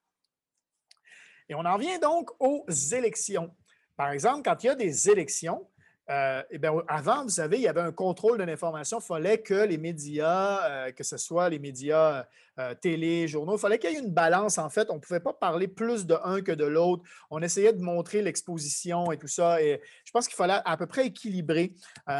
[1.48, 3.56] Et on en vient donc aux élections.
[3.95, 5.67] Par exemple, quand il y a des élections,
[6.10, 9.00] euh, eh avant, vous savez, il y avait un contrôle de l'information.
[9.00, 12.26] Il fallait que les médias, euh, que ce soit les médias
[12.58, 14.58] euh, télé, journaux, il fallait qu'il y ait une balance.
[14.58, 17.04] En fait, on ne pouvait pas parler plus de un que de l'autre.
[17.30, 19.62] On essayait de montrer l'exposition et tout ça.
[19.62, 21.74] Et je pense qu'il fallait à peu près équilibrer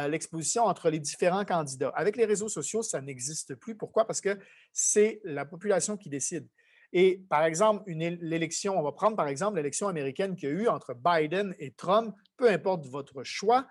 [0.08, 1.92] l'exposition entre les différents candidats.
[1.96, 3.74] Avec les réseaux sociaux, ça n'existe plus.
[3.74, 4.06] Pourquoi?
[4.06, 4.38] Parce que
[4.72, 6.46] c'est la population qui décide.
[6.92, 10.68] Et par exemple, l'élection, on va prendre par exemple l'élection américaine qu'il y a eu
[10.68, 13.66] entre Biden et Trump, peu importe votre choix,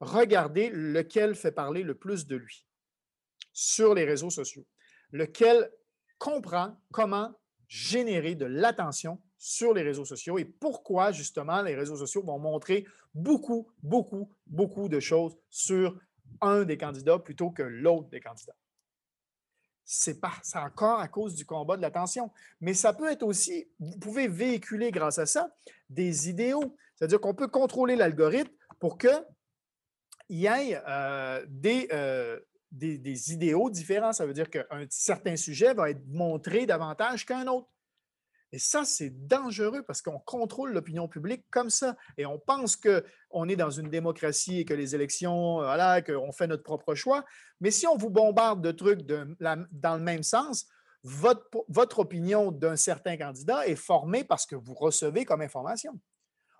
[0.00, 2.66] regardez lequel fait parler le plus de lui
[3.52, 4.66] sur les réseaux sociaux,
[5.10, 5.70] lequel
[6.18, 7.34] comprend comment
[7.68, 12.86] générer de l'attention sur les réseaux sociaux et pourquoi justement les réseaux sociaux vont montrer
[13.14, 15.98] beaucoup, beaucoup, beaucoup de choses sur
[16.40, 18.56] un des candidats plutôt que l'autre des candidats.
[19.84, 20.20] C'est
[20.54, 22.30] encore à cause du combat de l'attention.
[22.60, 25.50] Mais ça peut être aussi, vous pouvez véhiculer grâce à ça
[25.88, 26.76] des idéaux.
[26.94, 29.08] C'est-à-dire qu'on peut contrôler l'algorithme pour que
[30.28, 31.44] y ait euh,
[31.92, 34.12] euh, des, idéaux différents.
[34.12, 37.68] Ça veut dire qu'un certain sujet va être montré davantage qu'un autre.
[38.50, 41.96] Et ça, c'est dangereux parce qu'on contrôle l'opinion publique comme ça.
[42.16, 46.32] Et on pense qu'on est dans une démocratie et que les élections, euh, voilà, qu'on
[46.32, 47.24] fait notre propre choix.
[47.60, 50.66] Mais si on vous bombarde de trucs dans le même sens,
[51.02, 55.98] votre, votre opinion d'un certain candidat est formée parce que vous recevez comme information.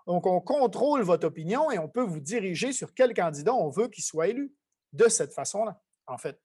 [0.09, 3.89] Donc, on contrôle votre opinion et on peut vous diriger sur quel candidat on veut
[3.89, 4.51] qu'il soit élu
[4.91, 6.41] de cette façon-là, en fait.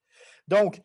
[0.46, 0.82] Donc,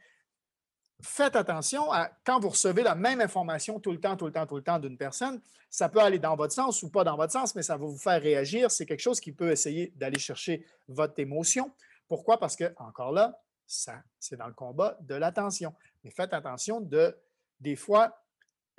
[1.02, 4.48] faites attention à quand vous recevez la même information tout le temps, tout le temps,
[4.48, 7.34] tout le temps d'une personne, ça peut aller dans votre sens ou pas dans votre
[7.34, 8.72] sens, mais ça va vous faire réagir.
[8.72, 11.74] C'est quelque chose qui peut essayer d'aller chercher votre émotion.
[12.08, 12.40] Pourquoi?
[12.40, 15.76] Parce que, encore là, ça, c'est dans le combat de l'attention.
[16.06, 17.14] Mais faites attention de,
[17.60, 18.24] des fois,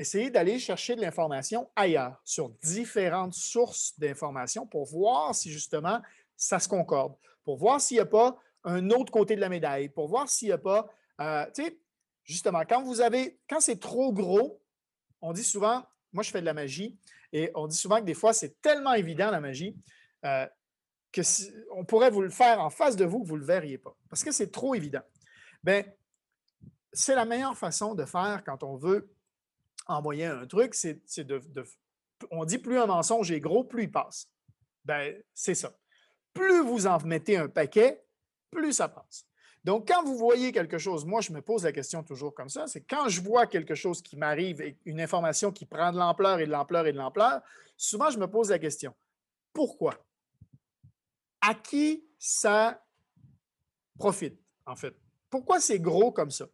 [0.00, 6.00] essayez d'aller chercher de l'information ailleurs, sur différentes sources d'informations pour voir si justement
[6.36, 9.90] ça se concorde, pour voir s'il n'y a pas un autre côté de la médaille,
[9.90, 10.88] pour voir s'il n'y a pas,
[11.20, 11.78] euh, tu sais,
[12.24, 14.62] justement, quand vous avez, quand c'est trop gros,
[15.20, 16.98] on dit souvent, moi je fais de la magie,
[17.32, 19.76] et on dit souvent que des fois c'est tellement évident la magie.
[20.24, 20.46] Euh,
[21.12, 23.78] que si, on pourrait vous le faire en face de vous, vous ne le verriez
[23.78, 25.02] pas, parce que c'est trop évident.
[25.62, 25.84] Bien,
[26.92, 29.12] c'est la meilleure façon de faire quand on veut
[29.90, 31.42] envoyer un truc, c'est de,
[32.30, 34.28] On dit plus un mensonge est gros, plus il passe.
[34.84, 35.72] Ben, c'est ça.
[36.32, 38.02] Plus vous en mettez un paquet,
[38.50, 39.26] plus ça passe.
[39.62, 42.66] Donc, quand vous voyez quelque chose, moi, je me pose la question toujours comme ça,
[42.66, 46.46] c'est quand je vois quelque chose qui m'arrive, une information qui prend de l'ampleur et
[46.46, 47.42] de l'ampleur et de l'ampleur,
[47.76, 48.94] souvent, je me pose la question,
[49.52, 49.94] pourquoi?
[51.42, 52.82] À qui ça
[53.98, 54.96] profite, en fait?
[55.28, 56.46] Pourquoi c'est gros comme ça?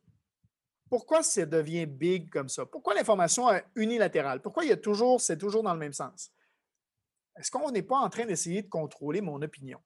[0.97, 2.65] Pourquoi ça devient big comme ça?
[2.65, 4.41] Pourquoi l'information est unilatérale?
[4.41, 6.33] Pourquoi il y a toujours, c'est toujours dans le même sens?
[7.39, 9.79] Est-ce qu'on n'est pas en train d'essayer de contrôler mon opinion?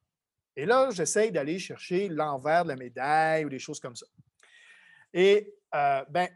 [0.55, 4.07] Et là, j'essaye d'aller chercher l'envers de la médaille ou des choses comme ça.
[5.13, 6.29] Et euh, ben,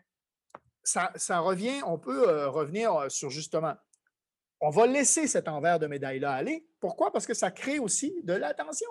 [0.82, 3.76] ça, revient, on peut euh, revenir euh, sur justement,
[4.60, 6.66] on va laisser cet envers de médaille-là aller.
[6.80, 7.12] Pourquoi?
[7.12, 8.90] Parce que ça crée aussi de l'attention.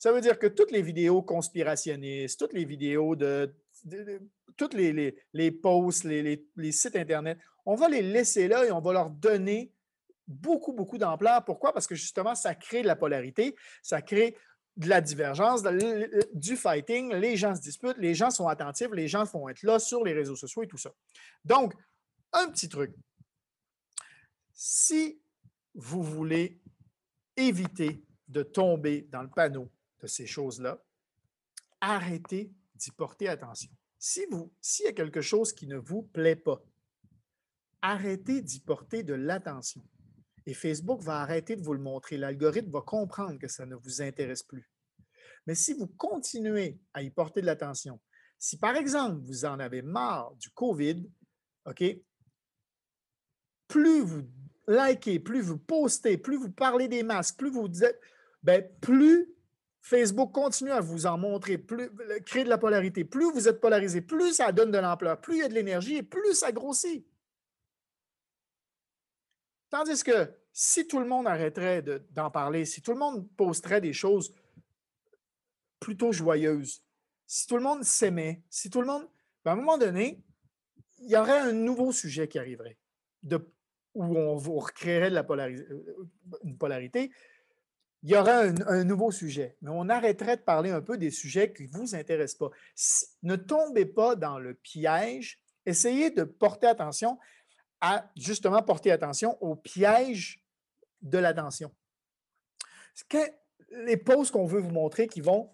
[0.00, 3.54] Ça veut dire que toutes les vidéos conspirationnistes, toutes les vidéos de,
[4.56, 8.80] toutes les, les, posts, les, les, sites Internet, on va les laisser là et on
[8.80, 9.72] va leur donner
[10.26, 11.44] beaucoup, beaucoup d'ampleur.
[11.44, 11.72] Pourquoi?
[11.72, 14.36] Parce que justement, ça crée de la polarité, ça crée
[14.76, 15.62] de la divergence,
[16.32, 19.78] du fighting, les gens se disputent, les gens sont attentifs, les gens vont être là
[19.78, 20.90] sur les réseaux sociaux et tout ça.
[21.44, 21.74] Donc,
[22.32, 22.92] un petit truc.
[24.52, 25.20] Si
[25.74, 26.60] vous voulez
[27.36, 29.70] éviter de tomber dans le panneau
[30.00, 30.82] de ces choses-là,
[31.80, 33.70] arrêtez d'y porter attention.
[33.98, 36.62] Si vous, s'il y a quelque chose qui ne vous plaît pas,
[37.82, 39.82] arrêtez d'y porter de l'attention.
[40.46, 42.16] Et Facebook va arrêter de vous le montrer.
[42.16, 44.70] L'algorithme va comprendre que ça ne vous intéresse plus.
[45.46, 48.00] Mais si vous continuez à y porter de l'attention,
[48.38, 51.08] si par exemple vous en avez marre du COVID,
[51.66, 51.84] OK,
[53.68, 54.28] plus vous
[54.68, 57.98] likez, plus vous postez, plus vous parlez des masques, plus vous dites,
[58.42, 59.33] ben, plus
[59.84, 61.90] Facebook continue à vous en montrer, plus
[62.24, 63.04] créer de la polarité.
[63.04, 65.96] Plus vous êtes polarisé, plus ça donne de l'ampleur, plus il y a de l'énergie
[65.96, 67.06] et plus ça grossit.
[69.68, 73.92] Tandis que si tout le monde arrêterait d'en parler, si tout le monde posterait des
[73.92, 74.34] choses
[75.80, 76.82] plutôt joyeuses,
[77.26, 79.06] si tout le monde s'aimait, si tout le monde,
[79.44, 80.24] ben, à un moment donné,
[81.00, 82.78] il y aurait un nouveau sujet qui arriverait,
[83.92, 86.08] où on, recréerait de la euh,
[86.42, 87.10] une polarité.
[88.04, 91.54] Il y aurait un, nouveau sujet, mais on arrêterait de parler un peu des sujets
[91.54, 92.56] qui ne vous intéressent pas.
[93.22, 95.40] ne tombez pas dans le piège.
[95.64, 97.18] Essayez de porter attention
[97.80, 100.44] à justement porter attention au piège
[101.00, 101.74] de l'attention.
[103.70, 105.50] Les pauses qu'on veut vous montrer qui vont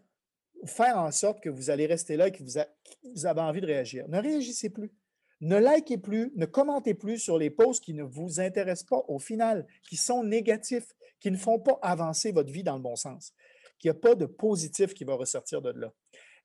[0.66, 4.08] faire en sorte que vous allez rester là et que vous, avez envie de réagir.
[4.08, 4.92] Ne réagissez plus.
[5.40, 9.18] Ne likez plus, ne commentez plus sur les posts qui ne vous intéressent pas au
[9.18, 13.32] final, qui sont négatifs, qui ne font pas avancer votre vie dans le bon sens,
[13.78, 15.92] qu'il n'y a pas de positif qui va ressortir de là.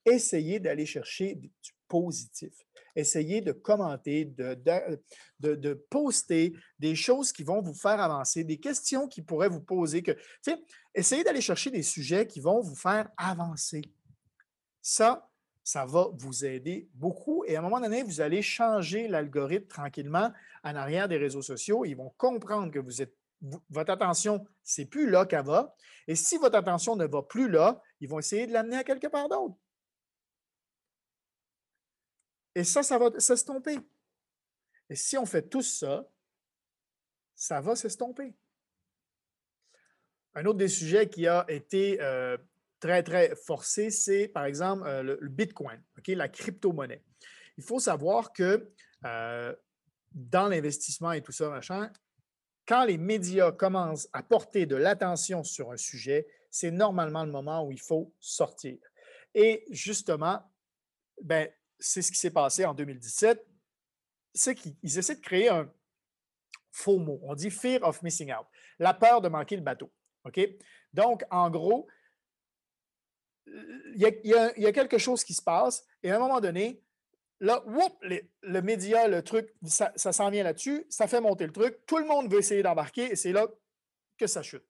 [0.05, 1.51] Essayez d'aller chercher du
[1.88, 9.08] positif essayez de commenter, de, poster des choses qui vont vous faire avancer, des questions
[9.08, 10.01] qui pourraient vous poser.
[10.01, 10.17] Que,
[10.93, 13.81] essayez d'aller chercher des sujets qui vont vous faire avancer.
[14.81, 15.29] Ça,
[15.65, 17.43] ça va vous aider beaucoup.
[17.45, 20.32] Et à un moment donné, vous allez changer l'algorithme tranquillement
[20.63, 21.86] en arrière des réseaux sociaux.
[21.86, 23.17] Ils vont comprendre que vous êtes,
[23.71, 25.75] votre attention, c'est plus là qu'elle va.
[26.08, 29.08] Et si votre attention ne va plus là, ils vont essayer de l'amener à quelque
[29.08, 29.56] part d'autre.
[32.54, 33.80] Et ça, ça va s'estomper.
[34.88, 36.08] Et si on fait tout ça,
[37.34, 38.36] ça va s'estomper.
[40.36, 42.38] Un autre des sujets qui a été euh,
[42.79, 47.03] très, très forcé, c'est par exemple euh, le, Bitcoin, la crypto-monnaie.
[47.57, 48.71] Il faut savoir que
[49.05, 49.55] euh,
[50.11, 51.91] dans l'investissement et tout ça, machin,
[52.67, 57.65] quand les médias commencent à porter de l'attention sur un sujet, c'est normalement le moment
[57.65, 58.77] où il faut sortir.
[59.33, 60.41] Et justement,
[61.21, 63.45] ben, c'est ce qui s'est passé en 2017,
[64.33, 65.71] c'est qu'ils essaient de créer un
[66.71, 67.19] faux mot.
[67.23, 68.47] On dit fear of missing out,
[68.79, 69.91] la peur de manquer le bateau.
[70.93, 71.88] Donc, en gros,
[73.47, 76.81] il y, a, quelque chose qui se passe et à un moment donné,
[77.39, 77.63] là,
[78.41, 82.05] le média, le truc, ça, s'en vient là-dessus, ça fait monter le truc, tout le
[82.05, 83.47] monde veut essayer d'embarquer et c'est là
[84.17, 84.65] que ça chute.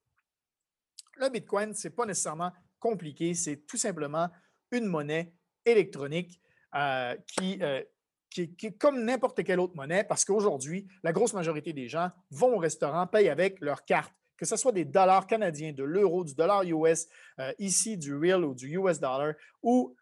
[1.17, 4.29] Le Bitcoin, ce n'est pas nécessairement compliqué, c'est tout simplement
[4.71, 5.33] une monnaie
[5.65, 6.41] électronique
[6.75, 7.83] euh, euh,
[8.29, 12.09] qui, qui, est comme n'importe quelle autre monnaie, parce qu'aujourd'hui, la grosse majorité des gens
[12.31, 16.23] vont au restaurant, payent avec leur carte, que ce soit des dollars canadiens, de l'euro,
[16.23, 17.07] du dollar US,
[17.39, 19.95] euh, ici du real ou du US dollar, ou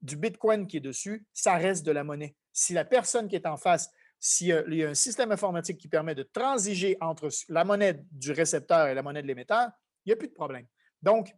[0.00, 2.36] du Bitcoin qui est dessus, ça reste de la monnaie.
[2.52, 6.14] Si la personne qui est en face, s'il y a un système informatique qui permet
[6.14, 9.70] de transiger entre la monnaie du récepteur et la monnaie de l'émetteur,
[10.04, 10.66] il n'y a plus de problème.
[11.02, 11.28] Donc,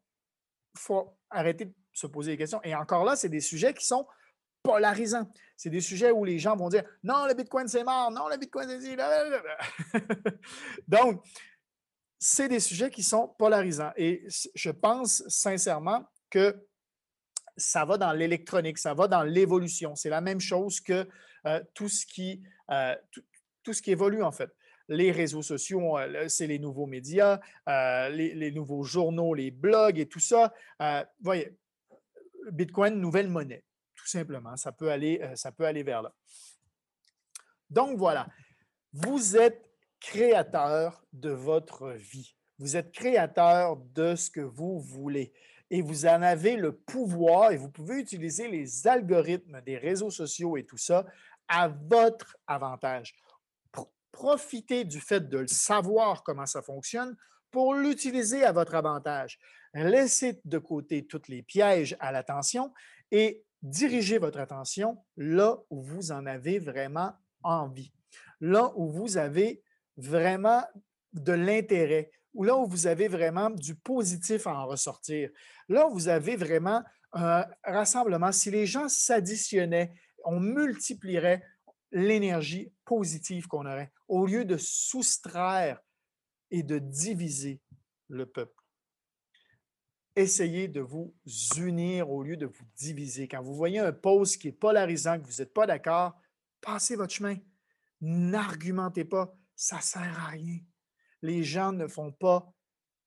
[0.74, 2.62] il faut arrêter de se poser des questions.
[2.62, 4.07] Et encore là, c'est des sujets qui sont
[4.62, 5.30] polarisants.
[5.57, 8.36] C'est des sujets où les gens vont dire non, le Bitcoin, c'est mort, non, le
[8.36, 8.97] Bitcoin, c'est.
[10.88, 11.22] Donc,
[12.22, 13.92] c'est des sujets qui sont polarisants.
[13.96, 16.66] Et je pense sincèrement que
[17.56, 19.96] ça va dans l'électronique, ça va dans l'évolution.
[19.96, 21.08] C'est la même chose que
[21.46, 22.94] euh, tout, ce qui, euh,
[23.62, 24.50] tout, ce qui évolue, en fait.
[24.88, 30.20] Les réseaux sociaux, euh, c'est les nouveaux médias, les, nouveaux journaux, les blogs et tout
[30.20, 30.52] ça.
[31.22, 31.56] voyez,
[32.52, 33.64] Bitcoin, nouvelle monnaie,
[33.94, 34.56] tout simplement.
[34.56, 36.14] Ça peut aller vers là.
[37.70, 38.28] Donc voilà,
[38.92, 39.69] vous êtes
[40.01, 42.34] créateur de votre vie.
[42.59, 45.32] Vous êtes créateur de ce que vous voulez
[45.70, 50.57] et vous en avez le pouvoir et vous pouvez utiliser les algorithmes des réseaux sociaux
[50.57, 51.07] et tout ça
[51.48, 53.14] à votre avantage.
[54.12, 57.16] Profitez du fait de savoir comment ça fonctionne
[57.51, 59.38] pour l'utiliser à votre avantage.
[59.72, 62.72] Laissez de côté tous les pièges à l'attention
[63.11, 67.92] et dirigez votre attention là où vous en avez vraiment envie,
[68.40, 69.62] là où vous avez
[70.01, 70.64] vraiment
[71.12, 75.30] de l'intérêt, ou là où vous avez vraiment du positif à en ressortir.
[75.68, 76.82] Là où vous avez vraiment
[77.12, 78.32] un rassemblement.
[78.32, 79.92] Si les gens s'additionnaient,
[80.24, 81.42] on multiplierait
[81.92, 85.80] l'énergie positive qu'on aurait au lieu de soustraire
[86.51, 87.61] et de diviser
[88.09, 88.55] le peuple.
[90.16, 91.14] Essayez de vous
[91.57, 93.28] unir au lieu de vous diviser.
[93.28, 96.20] Quand vous voyez un post qui est polarisant, que vous n'êtes pas d'accord,
[96.61, 97.36] passez votre chemin.
[98.01, 99.34] N'argumentez pas.
[99.62, 100.58] Ça ne sert à rien
[101.22, 102.52] les gens ne font pas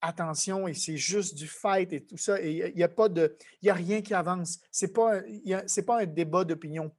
[0.02, 2.42] attention et c'est juste du fight et tout ça.
[2.42, 4.60] Il n'y a, a rien qui avance.
[4.72, 5.22] Ce n'est pas,
[5.86, 6.96] pas un débat d'opinion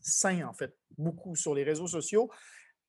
[0.00, 2.30] sain, en fait, beaucoup sur les réseaux sociaux.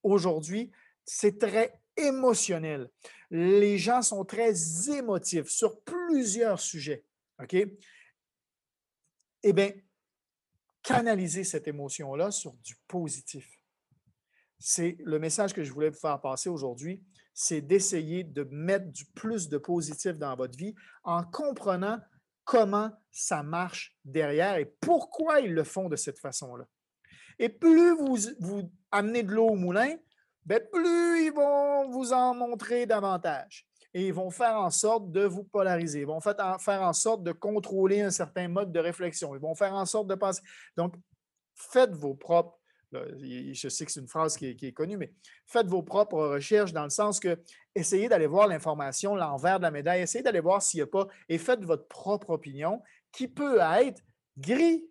[0.03, 0.71] Aujourd'hui,
[1.03, 2.89] c'est très émotionnel.
[3.31, 4.53] Les gens sont très
[4.89, 7.03] émotifs sur plusieurs sujets.
[7.41, 7.55] OK?
[9.43, 9.71] Eh bien,
[10.83, 13.56] canaliser cette émotion-là sur du positif.
[14.59, 17.03] C'est le message que je voulais vous faire passer aujourd'hui
[17.39, 21.99] c'est d'essayer de mettre du plus de positif dans votre vie en comprenant
[22.45, 26.65] comment ça marche derrière et pourquoi ils le font de cette façon-là.
[27.37, 29.95] Et plus vous, vous amenez de l'eau au moulin,
[30.45, 33.67] bien, plus ils vont vous en montrer davantage.
[33.93, 35.99] Et ils vont faire en sorte de vous polariser.
[36.01, 39.35] Ils vont faire en sorte de contrôler un certain mode de réflexion.
[39.35, 40.41] Ils vont faire en sorte de penser.
[40.75, 40.95] Donc,
[41.53, 42.57] faites vos propres
[42.91, 45.13] je sais que c'est une phrase qui est, connue, mais
[45.45, 47.39] faites vos propres recherches dans le sens que
[47.75, 51.07] essayez d'aller voir l'information, l'envers de la médaille, essayez d'aller voir s'il n'y a pas,
[51.29, 52.81] et faites votre propre opinion
[53.11, 54.01] qui peut être
[54.37, 54.85] gris.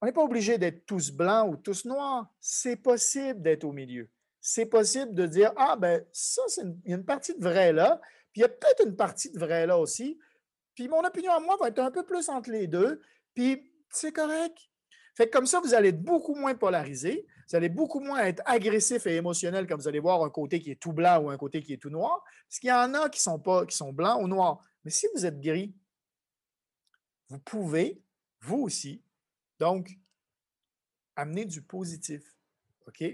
[0.00, 2.32] On n'est pas obligé d'être tous blancs ou tous noirs.
[2.40, 4.08] C'est possible d'être au milieu.
[4.40, 8.00] C'est possible de dire Ah, ben, ça, il y a une partie de vrai là,
[8.32, 10.18] puis il y a peut-être une partie de vrai là aussi.
[10.74, 13.02] Puis mon opinion à moi va être un peu plus entre les deux,
[13.34, 14.69] puis c'est correct
[15.14, 19.06] fait comme ça, vous allez être beaucoup moins polarisé, vous allez beaucoup moins être agressif
[19.06, 21.62] et émotionnel quand vous allez voir un côté qui est tout blanc ou un côté
[21.62, 24.22] qui est tout noir, parce qu'il y en a qui sont, pas, qui sont blancs
[24.22, 24.62] ou noirs.
[24.84, 25.74] Mais si vous êtes gris,
[27.28, 28.02] vous pouvez,
[28.40, 29.02] vous aussi,
[29.58, 29.90] donc,
[31.16, 32.22] amener du positif.
[32.86, 33.04] OK?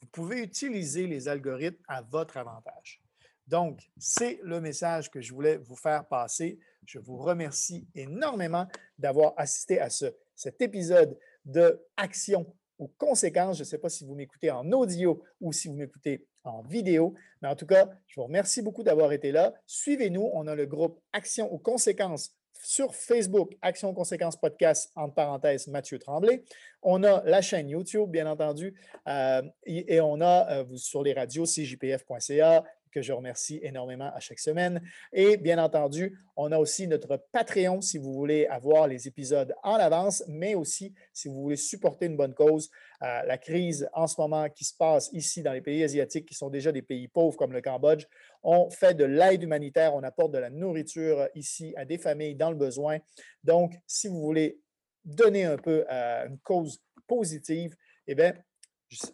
[0.00, 3.02] Vous pouvez utiliser les algorithmes à votre avantage.
[3.46, 6.58] Donc, c'est le message que je voulais vous faire passer.
[6.86, 8.66] Je vous remercie énormément
[8.98, 10.06] d'avoir assisté à ce
[10.42, 13.56] cet épisode de Action aux conséquences.
[13.58, 17.14] Je ne sais pas si vous m'écoutez en audio ou si vous m'écoutez en vidéo,
[17.40, 19.54] mais en tout cas, je vous remercie beaucoup d'avoir été là.
[19.66, 25.14] Suivez-nous, on a le groupe Action aux conséquences sur Facebook, Action aux conséquences podcast, entre
[25.14, 26.42] parenthèses, Mathieu Tremblay.
[26.82, 28.74] On a la chaîne YouTube, bien entendu,
[29.06, 34.38] euh, et, on a euh, sur les radios cjpf.ca, que je remercie énormément à chaque
[34.38, 34.80] semaine.
[35.12, 39.74] Et bien entendu, on a aussi notre Patreon si vous voulez avoir les épisodes en
[39.74, 42.70] avance, mais aussi si vous voulez supporter une bonne cause.
[43.02, 46.34] Euh, la crise en ce moment qui se passe ici dans les pays asiatiques, qui
[46.34, 48.06] sont déjà des pays pauvres comme le Cambodge,
[48.42, 52.50] on fait de l'aide humanitaire, on apporte de la nourriture ici à des familles dans
[52.50, 52.98] le besoin.
[53.42, 54.60] Donc, si vous voulez
[55.04, 57.74] donner un peu à une cause positive,
[58.06, 58.34] eh bien,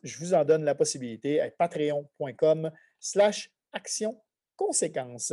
[0.02, 4.20] je vous en donne la possibilité à patreon.com slash action,
[4.56, 5.32] conséquence.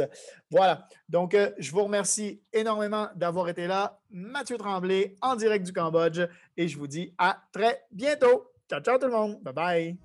[0.50, 0.88] Voilà.
[1.10, 4.00] Donc, euh, je vous remercie énormément d'avoir été là.
[4.10, 6.22] Mathieu Tremblay en direct du Cambodge
[6.56, 8.52] et je vous dis à très bientôt.
[8.70, 9.40] Ciao, ciao tout le monde.
[9.42, 10.05] Bye bye.